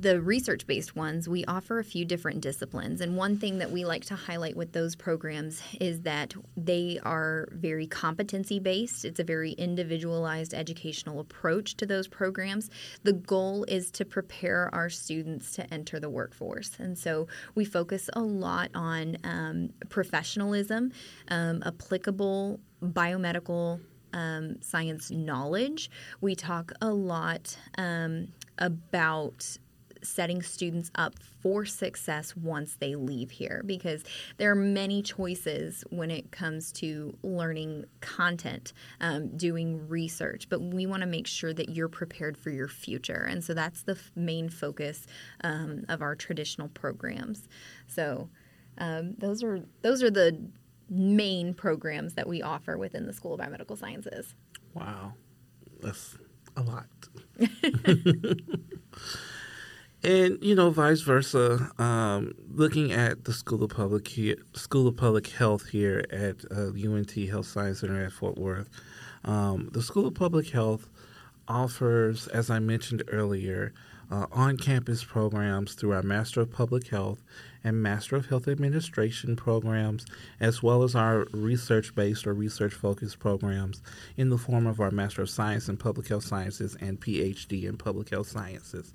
the 0.00 0.20
research 0.20 0.66
based 0.66 0.94
ones, 0.94 1.28
we 1.28 1.44
offer 1.46 1.78
a 1.78 1.84
few 1.84 2.04
different 2.04 2.40
disciplines. 2.40 3.00
And 3.00 3.16
one 3.16 3.38
thing 3.38 3.58
that 3.58 3.70
we 3.70 3.84
like 3.84 4.04
to 4.06 4.14
highlight 4.14 4.56
with 4.56 4.72
those 4.72 4.94
programs 4.94 5.62
is 5.80 6.02
that 6.02 6.34
they 6.56 6.98
are 7.02 7.48
very 7.52 7.86
competency 7.86 8.58
based. 8.58 9.04
It's 9.04 9.20
a 9.20 9.24
very 9.24 9.52
individualized 9.52 10.52
educational 10.54 11.20
approach 11.20 11.76
to 11.78 11.86
those 11.86 12.08
programs. 12.08 12.70
The 13.04 13.14
goal 13.14 13.64
is 13.64 13.90
to 13.92 14.04
prepare 14.04 14.70
our 14.74 14.90
students 14.90 15.52
to 15.52 15.72
enter 15.72 15.98
the 15.98 16.10
workforce. 16.10 16.72
And 16.78 16.98
so 16.98 17.28
we 17.54 17.64
focus 17.64 18.10
a 18.12 18.20
lot 18.20 18.70
on 18.74 19.16
um, 19.24 19.70
professionalism, 19.88 20.92
um, 21.28 21.62
applicable 21.64 22.60
biomedical 22.82 23.80
um, 24.12 24.60
science 24.62 25.10
knowledge. 25.10 25.90
We 26.20 26.34
talk 26.34 26.72
a 26.80 26.90
lot 26.90 27.56
um, 27.78 28.28
about 28.58 29.58
setting 30.06 30.42
students 30.42 30.90
up 30.94 31.14
for 31.40 31.64
success 31.64 32.36
once 32.36 32.76
they 32.78 32.94
leave 32.94 33.30
here 33.30 33.62
because 33.66 34.02
there 34.36 34.50
are 34.50 34.56
many 34.56 35.02
choices 35.02 35.84
when 35.90 36.10
it 36.10 36.30
comes 36.32 36.72
to 36.72 37.16
learning 37.22 37.84
content, 38.00 38.72
um, 39.00 39.36
doing 39.36 39.88
research, 39.88 40.48
but 40.48 40.60
we 40.60 40.86
want 40.86 41.02
to 41.02 41.06
make 41.06 41.26
sure 41.26 41.52
that 41.52 41.70
you're 41.70 41.88
prepared 41.88 42.36
for 42.36 42.50
your 42.50 42.68
future. 42.68 43.26
And 43.28 43.42
so 43.44 43.54
that's 43.54 43.82
the 43.82 43.92
f- 43.92 44.10
main 44.14 44.48
focus 44.48 45.06
um, 45.42 45.84
of 45.88 46.02
our 46.02 46.14
traditional 46.14 46.68
programs. 46.68 47.48
So 47.86 48.28
um, 48.78 49.14
those 49.18 49.42
are 49.42 49.60
those 49.82 50.02
are 50.02 50.10
the 50.10 50.38
main 50.88 51.54
programs 51.54 52.14
that 52.14 52.28
we 52.28 52.42
offer 52.42 52.76
within 52.76 53.06
the 53.06 53.12
School 53.12 53.34
of 53.34 53.40
Biomedical 53.40 53.78
Sciences. 53.78 54.34
Wow, 54.74 55.14
that's 55.80 56.16
a 56.56 56.62
lot. 56.62 56.86
and 60.06 60.38
you 60.40 60.54
know, 60.54 60.70
vice 60.70 61.00
versa. 61.00 61.70
Um, 61.78 62.34
looking 62.48 62.92
at 62.92 63.24
the 63.24 63.32
School 63.32 63.64
of 63.64 63.70
Public 63.70 64.08
School 64.54 64.86
of 64.86 64.96
Public 64.96 65.26
Health 65.26 65.68
here 65.70 66.04
at 66.10 66.36
uh, 66.50 66.70
UNT 66.70 67.10
Health 67.28 67.46
Science 67.46 67.80
Center 67.80 68.04
at 68.04 68.12
Fort 68.12 68.38
Worth, 68.38 68.70
um, 69.24 69.68
the 69.72 69.82
School 69.82 70.06
of 70.06 70.14
Public 70.14 70.50
Health 70.50 70.88
offers, 71.48 72.28
as 72.28 72.50
I 72.50 72.60
mentioned 72.60 73.02
earlier, 73.08 73.74
uh, 74.10 74.26
on 74.30 74.56
campus 74.56 75.02
programs 75.02 75.74
through 75.74 75.92
our 75.92 76.02
Master 76.02 76.40
of 76.40 76.52
Public 76.52 76.88
Health 76.88 77.24
and 77.66 77.82
Master 77.82 78.14
of 78.14 78.26
Health 78.26 78.46
Administration 78.46 79.34
programs, 79.34 80.06
as 80.38 80.62
well 80.62 80.84
as 80.84 80.94
our 80.94 81.26
research 81.32 81.96
based 81.96 82.24
or 82.24 82.32
research 82.32 82.72
focused 82.72 83.18
programs 83.18 83.82
in 84.16 84.30
the 84.30 84.38
form 84.38 84.68
of 84.68 84.78
our 84.78 84.92
Master 84.92 85.22
of 85.22 85.30
Science 85.30 85.68
in 85.68 85.76
Public 85.76 86.06
Health 86.06 86.22
Sciences 86.22 86.76
and 86.80 87.00
PhD 87.00 87.64
in 87.64 87.76
Public 87.76 88.10
Health 88.10 88.28
Sciences. 88.28 88.94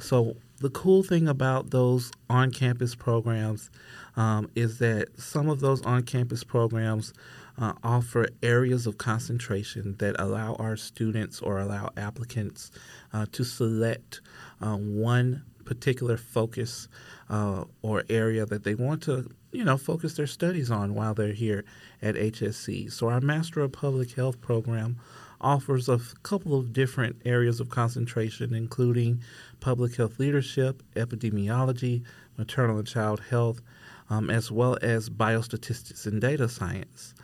So, 0.00 0.36
the 0.58 0.70
cool 0.70 1.02
thing 1.02 1.26
about 1.26 1.70
those 1.70 2.12
on 2.30 2.52
campus 2.52 2.94
programs 2.94 3.70
um, 4.14 4.48
is 4.54 4.78
that 4.78 5.20
some 5.20 5.48
of 5.48 5.58
those 5.58 5.82
on 5.82 6.04
campus 6.04 6.44
programs 6.44 7.12
uh, 7.58 7.72
offer 7.82 8.28
areas 8.40 8.86
of 8.86 8.98
concentration 8.98 9.96
that 9.98 10.14
allow 10.20 10.54
our 10.54 10.76
students 10.76 11.40
or 11.40 11.58
allow 11.58 11.90
applicants 11.96 12.70
uh, 13.12 13.26
to 13.32 13.44
select 13.44 14.20
uh, 14.60 14.76
one 14.76 15.42
particular 15.66 16.16
focus 16.16 16.88
uh, 17.28 17.64
or 17.82 18.04
area 18.08 18.46
that 18.46 18.64
they 18.64 18.74
want 18.74 19.02
to, 19.02 19.30
you 19.52 19.64
know, 19.64 19.76
focus 19.76 20.14
their 20.14 20.26
studies 20.26 20.70
on 20.70 20.94
while 20.94 21.12
they're 21.12 21.32
here 21.32 21.64
at 22.00 22.14
HSC. 22.14 22.90
So 22.90 23.08
our 23.08 23.20
Master 23.20 23.60
of 23.60 23.72
Public 23.72 24.12
Health 24.12 24.40
program 24.40 24.96
offers 25.40 25.88
a 25.88 26.00
couple 26.22 26.58
of 26.58 26.72
different 26.72 27.20
areas 27.24 27.60
of 27.60 27.68
concentration, 27.68 28.54
including 28.54 29.22
public 29.60 29.96
health 29.96 30.18
leadership, 30.18 30.82
epidemiology, 30.94 32.02
maternal 32.38 32.78
and 32.78 32.86
child 32.86 33.20
health, 33.30 33.60
um, 34.08 34.30
as 34.30 34.50
well 34.50 34.78
as 34.82 35.10
biostatistics 35.10 36.06
and 36.06 36.20
data 36.20 36.48
science. 36.48 37.14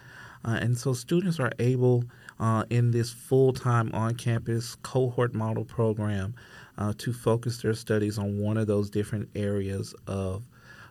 Uh, 0.45 0.59
and 0.61 0.77
so 0.77 0.93
students 0.93 1.39
are 1.39 1.53
able 1.59 2.05
uh, 2.41 2.65
in 2.71 2.91
this 2.91 3.11
full 3.13 3.53
time 3.53 3.91
on 3.93 4.15
campus 4.15 4.77
cohort 4.83 5.35
model 5.35 5.65
program 5.65 6.35
uh, 6.79 6.93
to 6.99 7.13
focus 7.13 7.63
their 7.63 7.75
studies 7.75 8.19
on 8.19 8.39
one 8.39 8.57
of 8.57 8.67
those 8.67 8.91
different 8.91 9.29
areas 9.35 9.95
of 10.07 10.45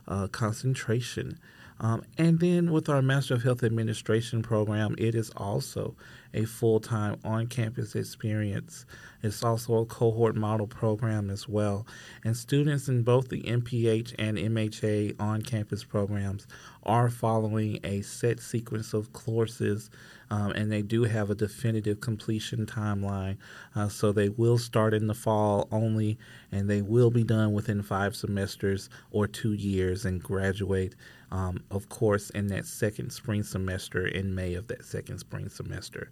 uh, 0.08 0.26
concentration. 0.28 1.38
Um, 1.80 2.04
and 2.16 2.38
then 2.38 2.70
with 2.70 2.88
our 2.88 3.02
Master 3.02 3.34
of 3.34 3.42
Health 3.42 3.64
Administration 3.64 4.40
program, 4.40 4.94
it 4.98 5.16
is 5.16 5.30
also 5.36 5.96
a 6.32 6.44
full 6.44 6.78
time 6.78 7.18
on 7.24 7.48
campus 7.48 7.96
experience. 7.96 8.86
It's 9.22 9.42
also 9.42 9.78
a 9.78 9.86
cohort 9.86 10.36
model 10.36 10.68
program 10.68 11.28
as 11.28 11.48
well. 11.48 11.86
And 12.24 12.36
students 12.36 12.88
in 12.88 13.02
both 13.02 13.28
the 13.28 13.42
MPH 13.42 14.14
and 14.18 14.38
MHA 14.38 15.20
on 15.20 15.42
campus 15.42 15.82
programs 15.82 16.46
are 16.84 17.08
following 17.08 17.78
a 17.84 18.02
set 18.02 18.40
sequence 18.40 18.92
of 18.92 19.12
courses 19.12 19.90
um, 20.32 20.50
and 20.52 20.72
they 20.72 20.80
do 20.80 21.04
have 21.04 21.28
a 21.28 21.34
definitive 21.34 22.00
completion 22.00 22.64
timeline. 22.64 23.36
Uh, 23.76 23.86
so 23.86 24.12
they 24.12 24.30
will 24.30 24.56
start 24.56 24.94
in 24.94 25.06
the 25.06 25.14
fall 25.14 25.68
only, 25.70 26.16
and 26.50 26.70
they 26.70 26.80
will 26.80 27.10
be 27.10 27.22
done 27.22 27.52
within 27.52 27.82
five 27.82 28.16
semesters 28.16 28.88
or 29.10 29.26
two 29.26 29.52
years 29.52 30.06
and 30.06 30.22
graduate, 30.22 30.94
um, 31.30 31.62
of 31.70 31.90
course, 31.90 32.30
in 32.30 32.46
that 32.46 32.64
second 32.64 33.12
spring 33.12 33.42
semester 33.42 34.06
in 34.06 34.34
May 34.34 34.54
of 34.54 34.68
that 34.68 34.86
second 34.86 35.18
spring 35.18 35.50
semester. 35.50 36.10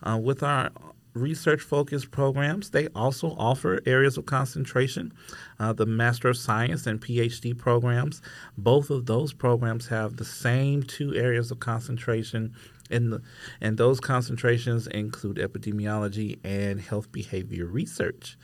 Uh, 0.00 0.16
with 0.22 0.44
our 0.44 0.70
research 1.16 1.60
focused 1.60 2.10
programs. 2.10 2.70
They 2.70 2.88
also 2.88 3.34
offer 3.38 3.80
areas 3.86 4.16
of 4.16 4.26
concentration. 4.26 5.12
Uh, 5.58 5.72
the 5.72 5.86
Master 5.86 6.28
of 6.28 6.36
Science 6.36 6.86
and 6.86 7.00
PhD 7.00 7.56
programs, 7.56 8.22
both 8.56 8.90
of 8.90 9.06
those 9.06 9.32
programs 9.32 9.88
have 9.88 10.16
the 10.16 10.24
same 10.24 10.82
two 10.82 11.14
areas 11.14 11.50
of 11.50 11.60
concentration 11.60 12.54
and, 12.90 13.12
the, 13.12 13.22
and 13.60 13.78
those 13.78 14.00
concentrations 14.00 14.86
include 14.86 15.36
epidemiology 15.36 16.38
and 16.44 16.80
health 16.80 17.10
behavior 17.12 17.66
research. 17.66 18.36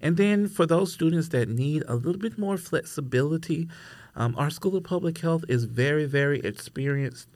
And 0.00 0.16
then 0.16 0.48
for 0.48 0.66
those 0.66 0.92
students 0.92 1.28
that 1.30 1.48
need 1.48 1.82
a 1.88 1.96
little 1.96 2.20
bit 2.20 2.38
more 2.38 2.56
flexibility, 2.56 3.68
um, 4.14 4.34
our 4.38 4.50
School 4.50 4.76
of 4.76 4.84
Public 4.84 5.18
Health 5.18 5.44
is 5.48 5.64
very, 5.64 6.04
very 6.04 6.40
experienced 6.40 7.28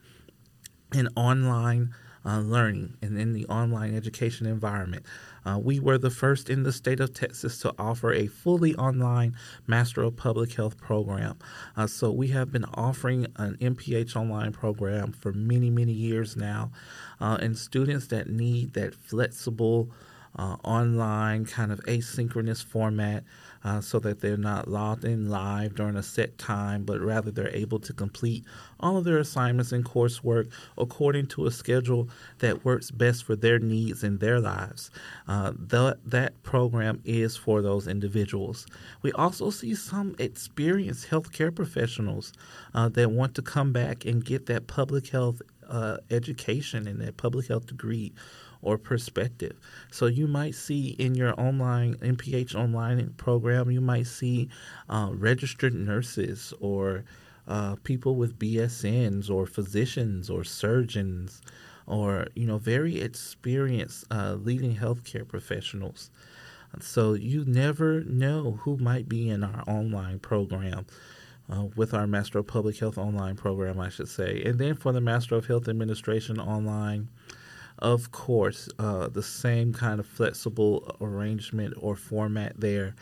in 0.95 1.09
online 1.17 1.95
uh, 2.25 2.41
learning 2.41 2.97
and 3.03 3.19
in 3.19 3.33
the 3.33 3.47
online 3.47 3.95
education 3.95 4.47
environment. 4.47 5.05
Uh, 5.45 5.59
we 5.59 5.81
were 5.81 5.99
the 5.99 6.11
first 6.11 6.49
in 6.49 6.63
the 6.63 6.73
state 6.73 7.01
of 7.01 7.13
Texas 7.13 7.59
to 7.59 7.75
offer 7.79 8.13
a 8.13 8.27
fully 8.27 8.75
online 8.77 9.37
Master 9.67 10.03
of 10.03 10.17
Public 10.17 10.53
Health 10.55 10.79
program. 10.79 11.37
Uh, 11.77 11.87
so 11.87 12.11
we 12.11 12.29
have 12.29 12.53
been 12.53 12.65
offering 12.75 13.27
an 13.37 13.57
MPH 13.61 14.15
online 14.15 14.53
program 14.53 15.13
for 15.13 15.33
many, 15.33 15.71
many 15.71 15.93
years 15.93 16.37
now. 16.37 16.71
Uh, 17.21 17.39
and 17.41 17.59
students 17.59 18.07
that 18.09 18.29
need 18.29 18.75
that 18.75 18.95
flexible, 18.95 19.91
uh, 20.37 20.57
online 20.65 21.45
kind 21.45 21.73
of 21.73 21.81
asynchronous 21.81 22.65
format 22.65 23.25
uh, 23.65 23.81
so 23.81 23.99
that 24.01 24.21
they're 24.21 24.37
not 24.37 24.69
logged 24.69 25.05
in 25.05 25.29
live 25.31 25.75
during 25.75 25.97
a 25.97 26.03
set 26.03 26.37
time, 26.39 26.85
but 26.85 27.01
rather 27.01 27.31
they're 27.31 27.55
able 27.55 27.79
to 27.79 27.93
complete 27.93 28.45
all 28.81 28.97
of 28.97 29.05
their 29.05 29.19
assignments 29.19 29.73
and 29.73 29.85
coursework 29.85 30.51
according 30.77 31.27
to 31.27 31.47
a 31.47 31.51
schedule 31.51 32.09
that 32.39 32.65
works 32.65 32.91
best 32.91 33.25
for 33.25 33.37
their 33.37 33.59
needs 33.59 34.03
and 34.03 34.21
their 34.21 34.41
lives. 34.41 34.91
Uh, 35.29 35.53
the, 35.55 35.97
that 36.05 36.43
program 36.43 37.01
is 37.05 37.37
for 37.37 37.63
those 37.63 37.87
individuals. 37.87 38.67
We 39.03 39.13
also 39.13 39.51
see 39.51 39.75
some 39.75 40.17
experienced 40.19 41.09
healthcare 41.09 41.55
professionals 41.55 42.33
uh, 42.75 42.89
that 42.91 43.11
want 43.11 43.35
to 43.37 43.43
come 43.43 43.73
back 43.73 44.05
and 44.05 44.25
get 44.25 44.47
that 44.47 44.67
public 44.67 45.09
health 45.09 45.41
uh, 45.69 45.99
education 46.11 46.87
and 46.87 47.01
that 47.01 47.17
public 47.17 47.49
health 47.49 47.67
degree 47.67 48.13
or 48.63 48.79
perspective. 48.79 49.59
So 49.91 50.07
you 50.07 50.27
might 50.27 50.55
see 50.55 50.91
in 50.91 51.15
your 51.15 51.39
online 51.39 51.97
MPH 51.97 52.55
online 52.55 53.13
program, 53.17 53.71
you 53.71 53.81
might 53.81 54.07
see 54.07 54.49
uh, 54.89 55.11
registered 55.13 55.75
nurses 55.75 56.55
or 56.61 57.05
uh, 57.47 57.77
people 57.83 58.15
with 58.15 58.39
BSNs 58.39 59.29
or 59.29 59.47
physicians 59.47 60.31
or 60.31 60.45
surgeons 60.45 61.43
or 61.87 62.29
you 62.35 62.47
know 62.47 62.59
very 62.59 63.01
experienced 63.01 64.05
uh, 64.11 64.35
leading 64.35 64.77
healthcare 64.77 65.27
professionals. 65.27 66.11
So 66.81 67.13
you 67.13 67.45
never 67.45 68.03
know 68.05 68.53
who 68.63 68.79
might 68.79 69.09
be 69.09 69.29
in 69.29 69.45
our 69.45 69.65
online 69.67 70.21
program. 70.21 70.87
Uh, 71.51 71.65
with 71.77 71.93
our 71.93 72.07
Master 72.07 72.39
of 72.39 72.47
Public 72.47 72.79
Health 72.79 72.97
online 72.97 73.35
program, 73.35 73.79
I 73.79 73.89
should 73.89 74.09
say. 74.09 74.43
And 74.47 74.59
then 74.59 74.75
for 74.75 74.93
the 74.93 75.01
Master 75.01 75.35
of 75.35 75.47
Health 75.47 75.69
Administration 75.69 76.39
online, 76.39 77.09
of 77.83 78.13
course, 78.13 78.69
uh, 78.79 79.09
the 79.09 79.25
same 79.25 79.73
kind 79.73 79.99
of 79.99 80.07
flexible 80.07 80.97
arrangement 81.01 81.75
or 81.77 81.97
format 81.97 82.59
there. 82.59 82.95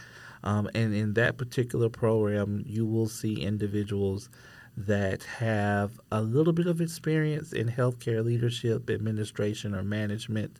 Um, 0.42 0.70
and 0.74 0.94
in 0.94 1.12
that 1.14 1.36
particular 1.36 1.90
program, 1.90 2.64
you 2.66 2.86
will 2.86 3.06
see 3.06 3.42
individuals 3.42 4.30
that 4.78 5.22
have 5.24 6.00
a 6.10 6.22
little 6.22 6.54
bit 6.54 6.66
of 6.66 6.80
experience 6.80 7.52
in 7.52 7.68
healthcare 7.68 8.24
leadership, 8.24 8.88
administration, 8.88 9.74
or 9.74 9.82
management, 9.82 10.58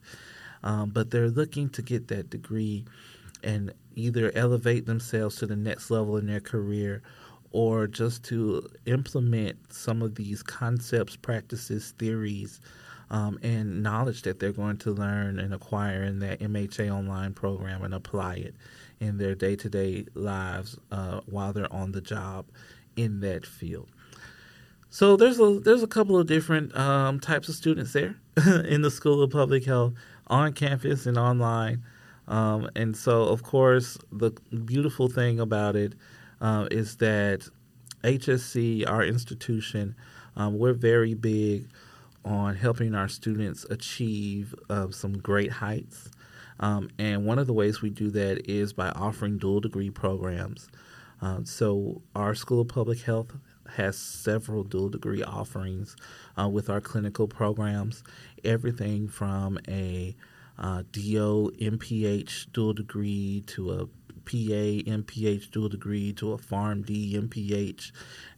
um, 0.62 0.91
but 0.91 1.11
they're 1.11 1.31
looking 1.31 1.71
to 1.71 1.81
get 1.81 2.09
that 2.09 2.29
degree 2.29 2.85
and 3.43 3.73
either 3.97 4.31
elevate 4.35 4.85
themselves 4.85 5.37
to 5.37 5.47
the 5.47 5.57
next 5.57 5.91
level 5.91 6.19
in 6.19 6.27
their 6.27 6.41
career 6.41 7.00
or 7.53 7.87
just 7.87 8.23
to 8.25 8.69
implement 8.85 9.73
some 9.73 10.03
of 10.03 10.15
these 10.15 10.43
concepts, 10.43 11.17
practices, 11.17 11.95
theories 11.99 12.61
um, 13.11 13.38
and 13.43 13.83
knowledge 13.83 14.23
that 14.23 14.38
they're 14.38 14.52
going 14.52 14.76
to 14.79 14.93
learn 14.93 15.38
and 15.38 15.52
acquire 15.52 16.02
in 16.02 16.21
that 16.21 16.40
MHA 16.40 16.90
online 16.90 17.35
program 17.35 17.83
and 17.83 17.93
apply 17.93 18.37
it 18.37 18.55
in 19.00 19.19
their 19.19 19.35
day 19.35 19.57
to 19.57 19.69
day 19.69 20.07
lives 20.14 20.79
uh, 20.93 21.21
while 21.26 21.52
they're 21.52 21.73
on 21.73 21.93
the 21.93 22.00
job 22.00 22.47
in 22.97 23.21
that 23.21 23.45
field. 23.45 23.88
So 24.90 25.17
there's 25.17 25.38
a 25.38 25.61
there's 25.61 25.83
a 25.83 25.88
couple 25.88 26.19
of 26.19 26.26
different 26.26 26.76
um, 26.76 27.21
types 27.21 27.49
of 27.49 27.55
students 27.55 27.93
there 27.93 28.17
in 28.64 28.83
the 28.83 28.90
School 28.90 29.23
of 29.23 29.31
Public 29.31 29.64
Health 29.64 29.95
on 30.26 30.52
campus 30.52 31.07
and 31.07 31.17
online. 31.17 31.85
Um, 32.29 32.71
and 32.76 32.97
so, 32.97 33.23
of 33.25 33.43
course, 33.43 33.99
the 34.12 34.31
beautiful 34.64 35.09
thing 35.09 35.40
about 35.40 35.75
it 35.75 35.95
uh, 36.40 36.69
is 36.71 36.97
that 36.97 37.49
HSC, 38.05 38.88
our 38.88 39.02
institution, 39.02 39.97
um, 40.37 40.59
we're 40.59 40.73
very 40.73 41.14
big 41.14 41.69
on 42.25 42.57
helping 42.57 42.95
our 42.95 43.09
students 43.09 43.65
achieve 43.71 44.55
uh, 44.69 44.91
some 44.91 45.19
great 45.19 45.50
heights. 45.50 46.11
Um, 46.59 46.91
and 46.99 47.25
one 47.25 47.39
of 47.39 47.47
the 47.47 47.53
ways 47.53 47.81
we 47.81 47.91
do 47.91 48.11
that 48.11 48.50
is 48.50 48.73
by 48.73 48.91
offering 48.91 49.39
dual 49.39 49.61
degree 49.61 49.91
programs. 49.91 50.69
Uh, 51.23 51.41
so, 51.45 52.03
our 52.15 52.35
School 52.35 52.62
of 52.62 52.69
Public 52.69 53.00
Health 53.03 53.33
has 53.77 53.99
several 53.99 54.65
dual 54.65 54.89
degree 54.89 55.23
offerings 55.23 55.97
uh, 56.39 56.49
with 56.49 56.69
our 56.71 56.80
clinical 56.80 57.28
programs, 57.28 58.02
everything 58.45 59.09
from 59.09 59.59
a 59.69 60.15
uh, 60.59 60.83
DO 60.93 61.52
MPH 61.59 62.52
dual 62.52 62.75
degree 62.75 63.43
to 63.47 63.73
a 63.73 63.87
PA 64.25 64.91
MPH 64.91 65.50
dual 65.50 65.69
degree 65.69 66.13
to 66.15 66.33
a 66.33 66.39
PharmD 66.39 67.15
MPH 67.15 67.93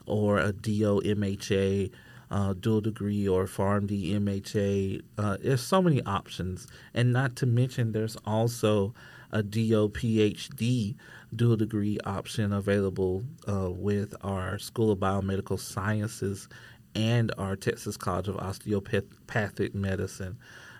or 0.06 0.38
a 0.38 0.52
DO 0.52 1.00
MHA 1.04 1.90
uh, 2.32 2.54
dual 2.54 2.80
degree 2.80 3.28
or 3.28 3.44
PharmD 3.44 4.14
MHA. 4.14 5.02
Uh, 5.18 5.36
there's 5.40 5.60
so 5.60 5.82
many 5.82 6.02
options, 6.02 6.66
and 6.94 7.12
not 7.12 7.36
to 7.36 7.46
mention 7.46 7.92
there's 7.92 8.16
also 8.24 8.94
a 9.30 9.42
DO 9.42 9.90
PhD 9.90 10.94
dual 11.34 11.56
degree 11.56 11.98
option 12.04 12.52
available 12.52 13.22
uh, 13.46 13.70
with 13.70 14.14
our 14.22 14.58
School 14.58 14.90
of 14.90 14.98
Biomedical 14.98 15.60
Sciences 15.60 16.48
and 16.94 17.32
our 17.36 17.54
Texas 17.54 17.96
College 17.96 18.28
of 18.28 18.36
Osteopathic 18.38 19.74
Medicine. 19.74 20.38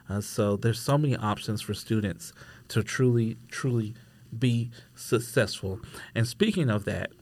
Uh, 0.08 0.20
so 0.20 0.56
there's 0.56 0.80
so 0.80 0.96
many 0.96 1.16
options 1.16 1.60
for 1.60 1.74
students 1.74 2.32
to 2.68 2.82
truly, 2.82 3.36
truly 3.48 3.94
be 4.38 4.70
successful. 4.94 5.80
And 6.14 6.26
speaking 6.26 6.70
of 6.70 6.84
that, 6.86 7.12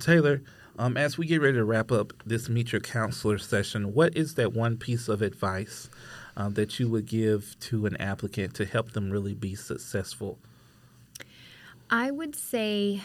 Taylor, 0.00 0.42
um, 0.78 0.96
as 0.96 1.18
we 1.18 1.26
get 1.26 1.40
ready 1.40 1.56
to 1.56 1.64
wrap 1.64 1.92
up 1.92 2.12
this 2.24 2.48
Meet 2.48 2.72
Your 2.72 2.80
Counselor 2.80 3.38
session, 3.38 3.94
what 3.94 4.16
is 4.16 4.34
that 4.34 4.52
one 4.52 4.76
piece 4.76 5.08
of 5.08 5.22
advice 5.22 5.90
uh, 6.36 6.48
that 6.50 6.80
you 6.80 6.88
would 6.88 7.06
give 7.06 7.56
to 7.60 7.86
an 7.86 7.96
applicant 7.98 8.54
to 8.54 8.64
help 8.64 8.92
them 8.92 9.10
really 9.10 9.34
be 9.34 9.54
successful? 9.54 10.38
I 11.90 12.10
would 12.10 12.34
say 12.34 13.02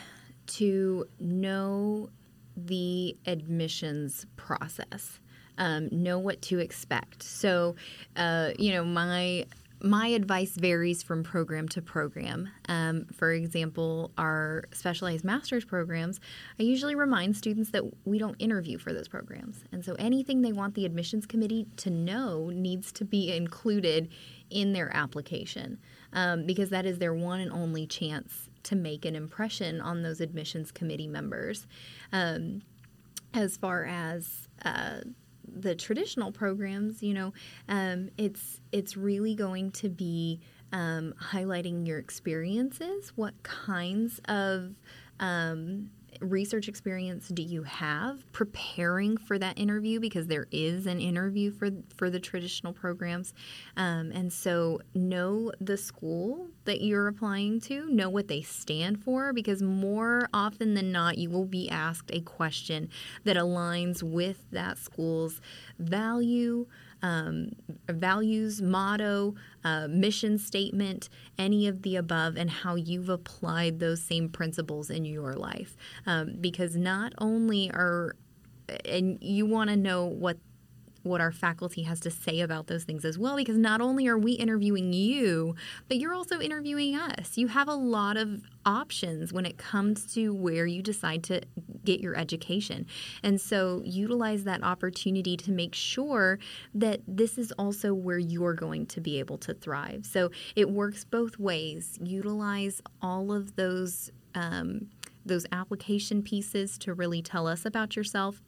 to 0.47 1.07
know 1.19 2.09
the 2.55 3.17
admissions 3.25 4.25
process. 4.37 5.19
Um, 5.59 5.89
know 5.91 6.19
what 6.19 6.41
to 6.43 6.59
expect. 6.59 7.23
So, 7.23 7.75
uh, 8.15 8.51
you 8.57 8.71
know, 8.71 8.85
my 8.85 9.45
my 9.81 10.07
advice 10.07 10.55
varies 10.55 11.03
from 11.03 11.23
program 11.23 11.67
to 11.69 11.81
program. 11.81 12.49
Um, 12.67 13.05
for 13.13 13.31
example, 13.31 14.11
our 14.17 14.63
specialized 14.71 15.23
master's 15.23 15.65
programs, 15.65 16.19
I 16.59 16.63
usually 16.63 16.95
remind 16.95 17.37
students 17.37 17.69
that 17.71 17.83
we 18.05 18.17
don't 18.17 18.35
interview 18.39 18.77
for 18.77 18.93
those 18.93 19.07
programs. 19.07 19.63
And 19.71 19.85
so 19.85 19.95
anything 19.99 20.41
they 20.41 20.51
want 20.51 20.75
the 20.75 20.85
admissions 20.85 21.25
committee 21.25 21.67
to 21.77 21.89
know 21.89 22.49
needs 22.49 22.91
to 22.93 23.05
be 23.05 23.31
included 23.31 24.09
in 24.49 24.73
their 24.73 24.95
application 24.95 25.77
um, 26.13 26.45
because 26.45 26.69
that 26.69 26.85
is 26.85 26.99
their 26.99 27.13
one 27.13 27.39
and 27.39 27.51
only 27.51 27.85
chance 27.85 28.49
to 28.63 28.75
make 28.75 29.05
an 29.05 29.15
impression 29.15 29.79
on 29.79 30.01
those 30.01 30.21
admissions 30.21 30.71
committee 30.71 31.07
members. 31.07 31.67
Um, 32.11 32.61
as 33.33 33.57
far 33.57 33.85
as 33.85 34.47
uh, 34.65 35.01
the 35.47 35.75
traditional 35.75 36.31
programs, 36.31 37.01
you 37.01 37.13
know, 37.13 37.33
um, 37.69 38.09
it's 38.17 38.61
it's 38.71 38.97
really 38.97 39.35
going 39.35 39.71
to 39.71 39.89
be 39.89 40.39
um, 40.71 41.13
highlighting 41.31 41.87
your 41.87 41.99
experiences. 41.99 43.13
What 43.15 43.41
kinds 43.43 44.19
of 44.25 44.75
um, 45.19 45.89
research 46.21 46.67
experience 46.67 47.27
do 47.27 47.41
you 47.41 47.63
have 47.63 48.31
preparing 48.31 49.17
for 49.17 49.37
that 49.37 49.57
interview? 49.57 49.99
Because 49.99 50.27
there 50.27 50.47
is 50.51 50.85
an 50.85 50.99
interview 50.99 51.51
for 51.51 51.69
for 51.95 52.09
the 52.09 52.19
traditional 52.19 52.73
programs. 52.73 53.33
Um, 53.75 54.11
and 54.11 54.31
so 54.31 54.81
know 54.93 55.51
the 55.59 55.77
school 55.77 56.47
that 56.65 56.81
you're 56.81 57.07
applying 57.07 57.59
to 57.61 57.89
know 57.89 58.09
what 58.09 58.27
they 58.27 58.41
stand 58.41 59.03
for 59.03 59.33
because 59.33 59.61
more 59.61 60.29
often 60.33 60.73
than 60.73 60.91
not 60.91 61.17
you 61.17 61.29
will 61.29 61.45
be 61.45 61.69
asked 61.69 62.11
a 62.11 62.21
question 62.21 62.89
that 63.23 63.37
aligns 63.37 64.03
with 64.03 64.49
that 64.51 64.77
school's 64.77 65.41
value 65.79 66.65
um, 67.01 67.51
values, 67.89 68.61
motto, 68.61 69.35
uh, 69.63 69.87
mission 69.87 70.37
statement, 70.37 71.09
any 71.37 71.67
of 71.67 71.81
the 71.81 71.95
above, 71.95 72.35
and 72.35 72.49
how 72.49 72.75
you've 72.75 73.09
applied 73.09 73.79
those 73.79 74.01
same 74.01 74.29
principles 74.29 74.89
in 74.89 75.05
your 75.05 75.33
life. 75.33 75.75
Um, 76.05 76.35
because 76.39 76.75
not 76.75 77.13
only 77.19 77.69
are 77.71 78.15
and 78.85 79.17
you 79.21 79.45
want 79.45 79.69
to 79.69 79.75
know 79.75 80.05
what 80.05 80.37
what 81.07 81.21
our 81.21 81.31
faculty 81.31 81.83
has 81.83 81.99
to 82.01 82.11
say 82.11 82.41
about 82.41 82.67
those 82.67 82.83
things 82.83 83.05
as 83.05 83.17
well 83.17 83.35
because 83.35 83.57
not 83.57 83.81
only 83.81 84.07
are 84.07 84.17
we 84.17 84.33
interviewing 84.33 84.93
you, 84.93 85.55
but 85.87 85.97
you're 85.97 86.13
also 86.13 86.39
interviewing 86.39 86.95
us. 86.95 87.37
You 87.37 87.47
have 87.47 87.67
a 87.67 87.75
lot 87.75 88.17
of 88.17 88.41
options 88.65 89.31
when 89.31 89.45
it 89.45 89.57
comes 89.57 90.13
to 90.13 90.33
where 90.33 90.65
you 90.65 90.81
decide 90.81 91.23
to 91.23 91.41
get 91.85 92.01
your 92.01 92.15
education. 92.17 92.85
And 93.23 93.39
so 93.39 93.81
utilize 93.85 94.43
that 94.43 94.63
opportunity 94.63 95.37
to 95.37 95.51
make 95.51 95.73
sure 95.73 96.39
that 96.73 97.01
this 97.07 97.37
is 97.37 97.51
also 97.53 97.93
where 97.93 98.19
you're 98.19 98.53
going 98.53 98.85
to 98.87 99.01
be 99.01 99.19
able 99.19 99.37
to 99.39 99.53
thrive. 99.53 100.05
So 100.05 100.31
it 100.55 100.69
works 100.69 101.05
both 101.05 101.39
ways. 101.39 101.97
Utilize 102.01 102.81
all 103.01 103.31
of 103.31 103.55
those 103.55 104.11
um, 104.35 104.89
those 105.25 105.45
application 105.51 106.21
pieces 106.21 106.77
to 106.77 106.93
really 106.93 107.21
tell 107.21 107.47
us 107.47 107.65
about 107.65 107.95
yourself 107.95 108.41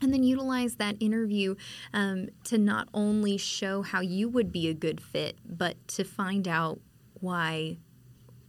and 0.00 0.12
then 0.12 0.22
utilize 0.22 0.76
that 0.76 0.96
interview 1.00 1.54
um, 1.92 2.28
to 2.44 2.58
not 2.58 2.88
only 2.94 3.36
show 3.36 3.82
how 3.82 4.00
you 4.00 4.28
would 4.28 4.52
be 4.52 4.68
a 4.68 4.74
good 4.74 5.00
fit, 5.00 5.36
but 5.44 5.76
to 5.88 6.04
find 6.04 6.46
out 6.46 6.80
why 7.20 7.78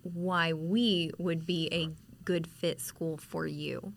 why 0.04 0.54
we 0.54 1.12
would 1.18 1.46
be 1.46 1.68
a 1.72 1.90
good 2.24 2.48
fit 2.48 2.80
school 2.80 3.18
for 3.18 3.46
you. 3.46 3.94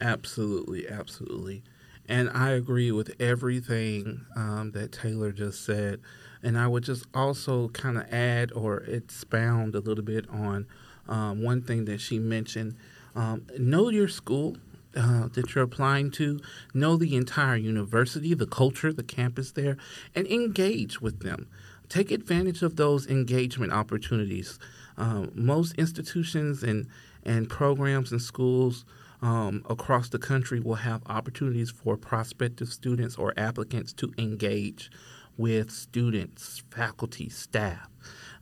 Absolutely, 0.00 0.88
absolutely. 0.88 1.62
And 2.08 2.30
I 2.30 2.50
agree 2.50 2.90
with 2.90 3.14
everything 3.20 4.26
um, 4.34 4.72
that 4.72 4.92
Taylor 4.92 5.32
just 5.32 5.64
said. 5.64 6.00
And 6.42 6.58
I 6.58 6.66
would 6.66 6.84
just 6.84 7.06
also 7.14 7.68
kind 7.68 7.98
of 7.98 8.12
add 8.12 8.50
or 8.52 8.78
expound 8.78 9.74
a 9.74 9.80
little 9.80 10.04
bit 10.04 10.28
on 10.30 10.66
um, 11.08 11.42
one 11.42 11.62
thing 11.62 11.84
that 11.84 12.00
she 12.00 12.18
mentioned. 12.18 12.76
Um, 13.14 13.46
know 13.58 13.90
your 13.90 14.08
school 14.08 14.56
uh, 14.96 15.28
that 15.28 15.54
you're 15.54 15.64
applying 15.64 16.10
to, 16.12 16.40
know 16.74 16.96
the 16.96 17.16
entire 17.16 17.56
university, 17.56 18.34
the 18.34 18.46
culture, 18.46 18.92
the 18.92 19.02
campus 19.02 19.52
there, 19.52 19.76
and 20.14 20.26
engage 20.26 21.00
with 21.00 21.20
them. 21.20 21.48
Take 21.88 22.10
advantage 22.10 22.62
of 22.62 22.76
those 22.76 23.06
engagement 23.06 23.72
opportunities. 23.72 24.58
Um, 24.96 25.32
most 25.34 25.74
institutions 25.74 26.62
and, 26.62 26.86
and 27.24 27.48
programs 27.48 28.12
and 28.12 28.22
schools 28.22 28.84
um, 29.22 29.64
across 29.68 30.08
the 30.08 30.18
country 30.18 30.60
will 30.60 30.76
have 30.76 31.02
opportunities 31.06 31.70
for 31.70 31.96
prospective 31.96 32.68
students 32.68 33.16
or 33.16 33.34
applicants 33.36 33.92
to 33.94 34.12
engage 34.18 34.90
with 35.36 35.70
students, 35.70 36.62
faculty, 36.70 37.28
staff. 37.28 37.88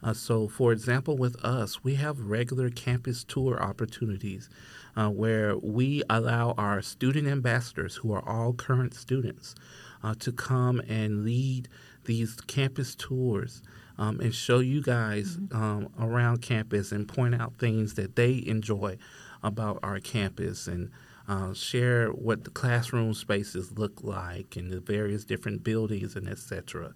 Uh, 0.03 0.13
so, 0.13 0.49
for 0.49 0.73
example, 0.73 1.17
with 1.17 1.37
us, 1.45 1.83
we 1.83 1.97
have 1.97 2.21
regular 2.21 2.71
campus 2.71 3.25
tour 3.25 3.61
opportunities 3.61 4.49
uh, 4.97 5.09
where 5.09 5.57
we 5.57 6.03
allow 6.09 6.53
our 6.53 6.81
student 6.83 7.27
ambassadors, 7.27 7.97
who 7.97 8.13
are 8.13 8.27
all 8.29 8.53
current 8.53 8.95
students, 8.95 9.55
uh, 10.03 10.15
to 10.19 10.33
come 10.33 10.81
and 10.89 11.25
lead 11.25 11.69
these 12.05 12.41
campus 12.43 12.95
tours 12.95 13.63
um, 13.99 14.21
and 14.21 14.35
show 14.35 14.61
you 14.61 14.81
guys 14.83 15.37
mm-hmm. 15.37 15.57
um, 15.57 15.89
around 16.01 16.41
campus 16.41 16.93
and 16.93 17.09
point 17.09 17.35
out 17.35 17.57
things 17.59 17.95
that 17.95 18.17
they 18.17 18.43
enjoy 18.47 18.97
about 19.43 19.79
our 19.83 20.01
campus 20.01 20.67
and 20.67 20.91
uh, 21.29 21.53
share 21.53 22.09
what 22.09 22.45
the 22.45 22.51
classroom 22.51 23.13
spaces 23.13 23.77
look 23.77 24.03
like 24.03 24.57
and 24.57 24.73
the 24.73 24.81
various 24.81 25.25
different 25.27 25.63
buildings 25.63 26.17
and 26.17 26.27
etc. 26.27 26.95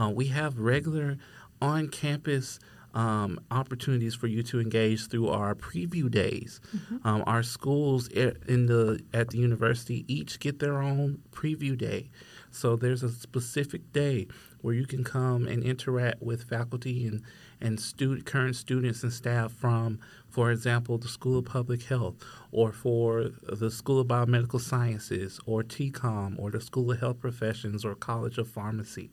Uh, 0.00 0.08
we 0.08 0.28
have 0.28 0.58
regular 0.58 1.18
on-campus 1.64 2.58
um, 2.94 3.40
opportunities 3.50 4.14
for 4.14 4.28
you 4.28 4.42
to 4.44 4.60
engage 4.60 5.08
through 5.08 5.28
our 5.28 5.54
preview 5.54 6.10
days. 6.10 6.60
Mm-hmm. 6.74 7.06
Um, 7.06 7.24
our 7.26 7.42
schools 7.42 8.06
in 8.08 8.66
the 8.66 9.00
at 9.12 9.30
the 9.30 9.38
university 9.38 10.04
each 10.06 10.38
get 10.38 10.60
their 10.60 10.80
own 10.80 11.18
preview 11.32 11.76
day. 11.76 12.10
So 12.52 12.76
there's 12.76 13.02
a 13.02 13.10
specific 13.10 13.92
day 13.92 14.28
where 14.60 14.74
you 14.74 14.86
can 14.86 15.02
come 15.02 15.48
and 15.48 15.64
interact 15.64 16.22
with 16.22 16.44
faculty 16.44 17.06
and 17.06 17.22
and 17.60 17.80
student, 17.80 18.26
current 18.26 18.56
students 18.56 19.02
and 19.02 19.12
staff 19.12 19.50
from, 19.52 19.98
for 20.28 20.50
example, 20.50 20.98
the 20.98 21.08
School 21.08 21.38
of 21.38 21.46
Public 21.46 21.82
Health, 21.84 22.16
or 22.52 22.72
for 22.72 23.30
the 23.42 23.70
School 23.70 24.00
of 24.00 24.06
Biomedical 24.06 24.60
Sciences, 24.60 25.40
or 25.46 25.62
TCOM, 25.62 26.38
or 26.38 26.50
the 26.50 26.60
School 26.60 26.90
of 26.92 27.00
Health 27.00 27.20
Professions, 27.20 27.84
or 27.84 27.94
College 27.94 28.38
of 28.38 28.48
Pharmacy. 28.48 29.10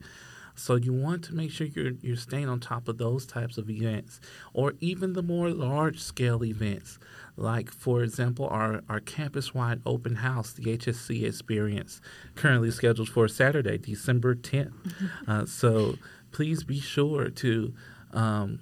So 0.54 0.76
you 0.76 0.92
want 0.92 1.24
to 1.24 1.34
make 1.34 1.50
sure 1.50 1.66
you're 1.66 1.92
you're 2.02 2.16
staying 2.16 2.48
on 2.48 2.60
top 2.60 2.88
of 2.88 2.98
those 2.98 3.26
types 3.26 3.58
of 3.58 3.70
events, 3.70 4.20
or 4.52 4.74
even 4.80 5.12
the 5.12 5.22
more 5.22 5.50
large 5.50 6.00
scale 6.00 6.44
events, 6.44 6.98
like 7.36 7.70
for 7.70 8.02
example 8.02 8.46
our 8.48 8.82
our 8.88 9.00
campus 9.00 9.54
wide 9.54 9.80
open 9.86 10.16
house, 10.16 10.52
the 10.52 10.64
HSC 10.64 11.24
experience, 11.24 12.00
currently 12.34 12.70
scheduled 12.70 13.08
for 13.08 13.28
Saturday, 13.28 13.78
December 13.78 14.34
10th. 14.34 14.72
Mm-hmm. 14.72 15.06
Uh, 15.32 15.46
so 15.46 15.94
please 16.32 16.64
be 16.64 16.80
sure 16.80 17.30
to 17.30 17.72
um, 18.12 18.60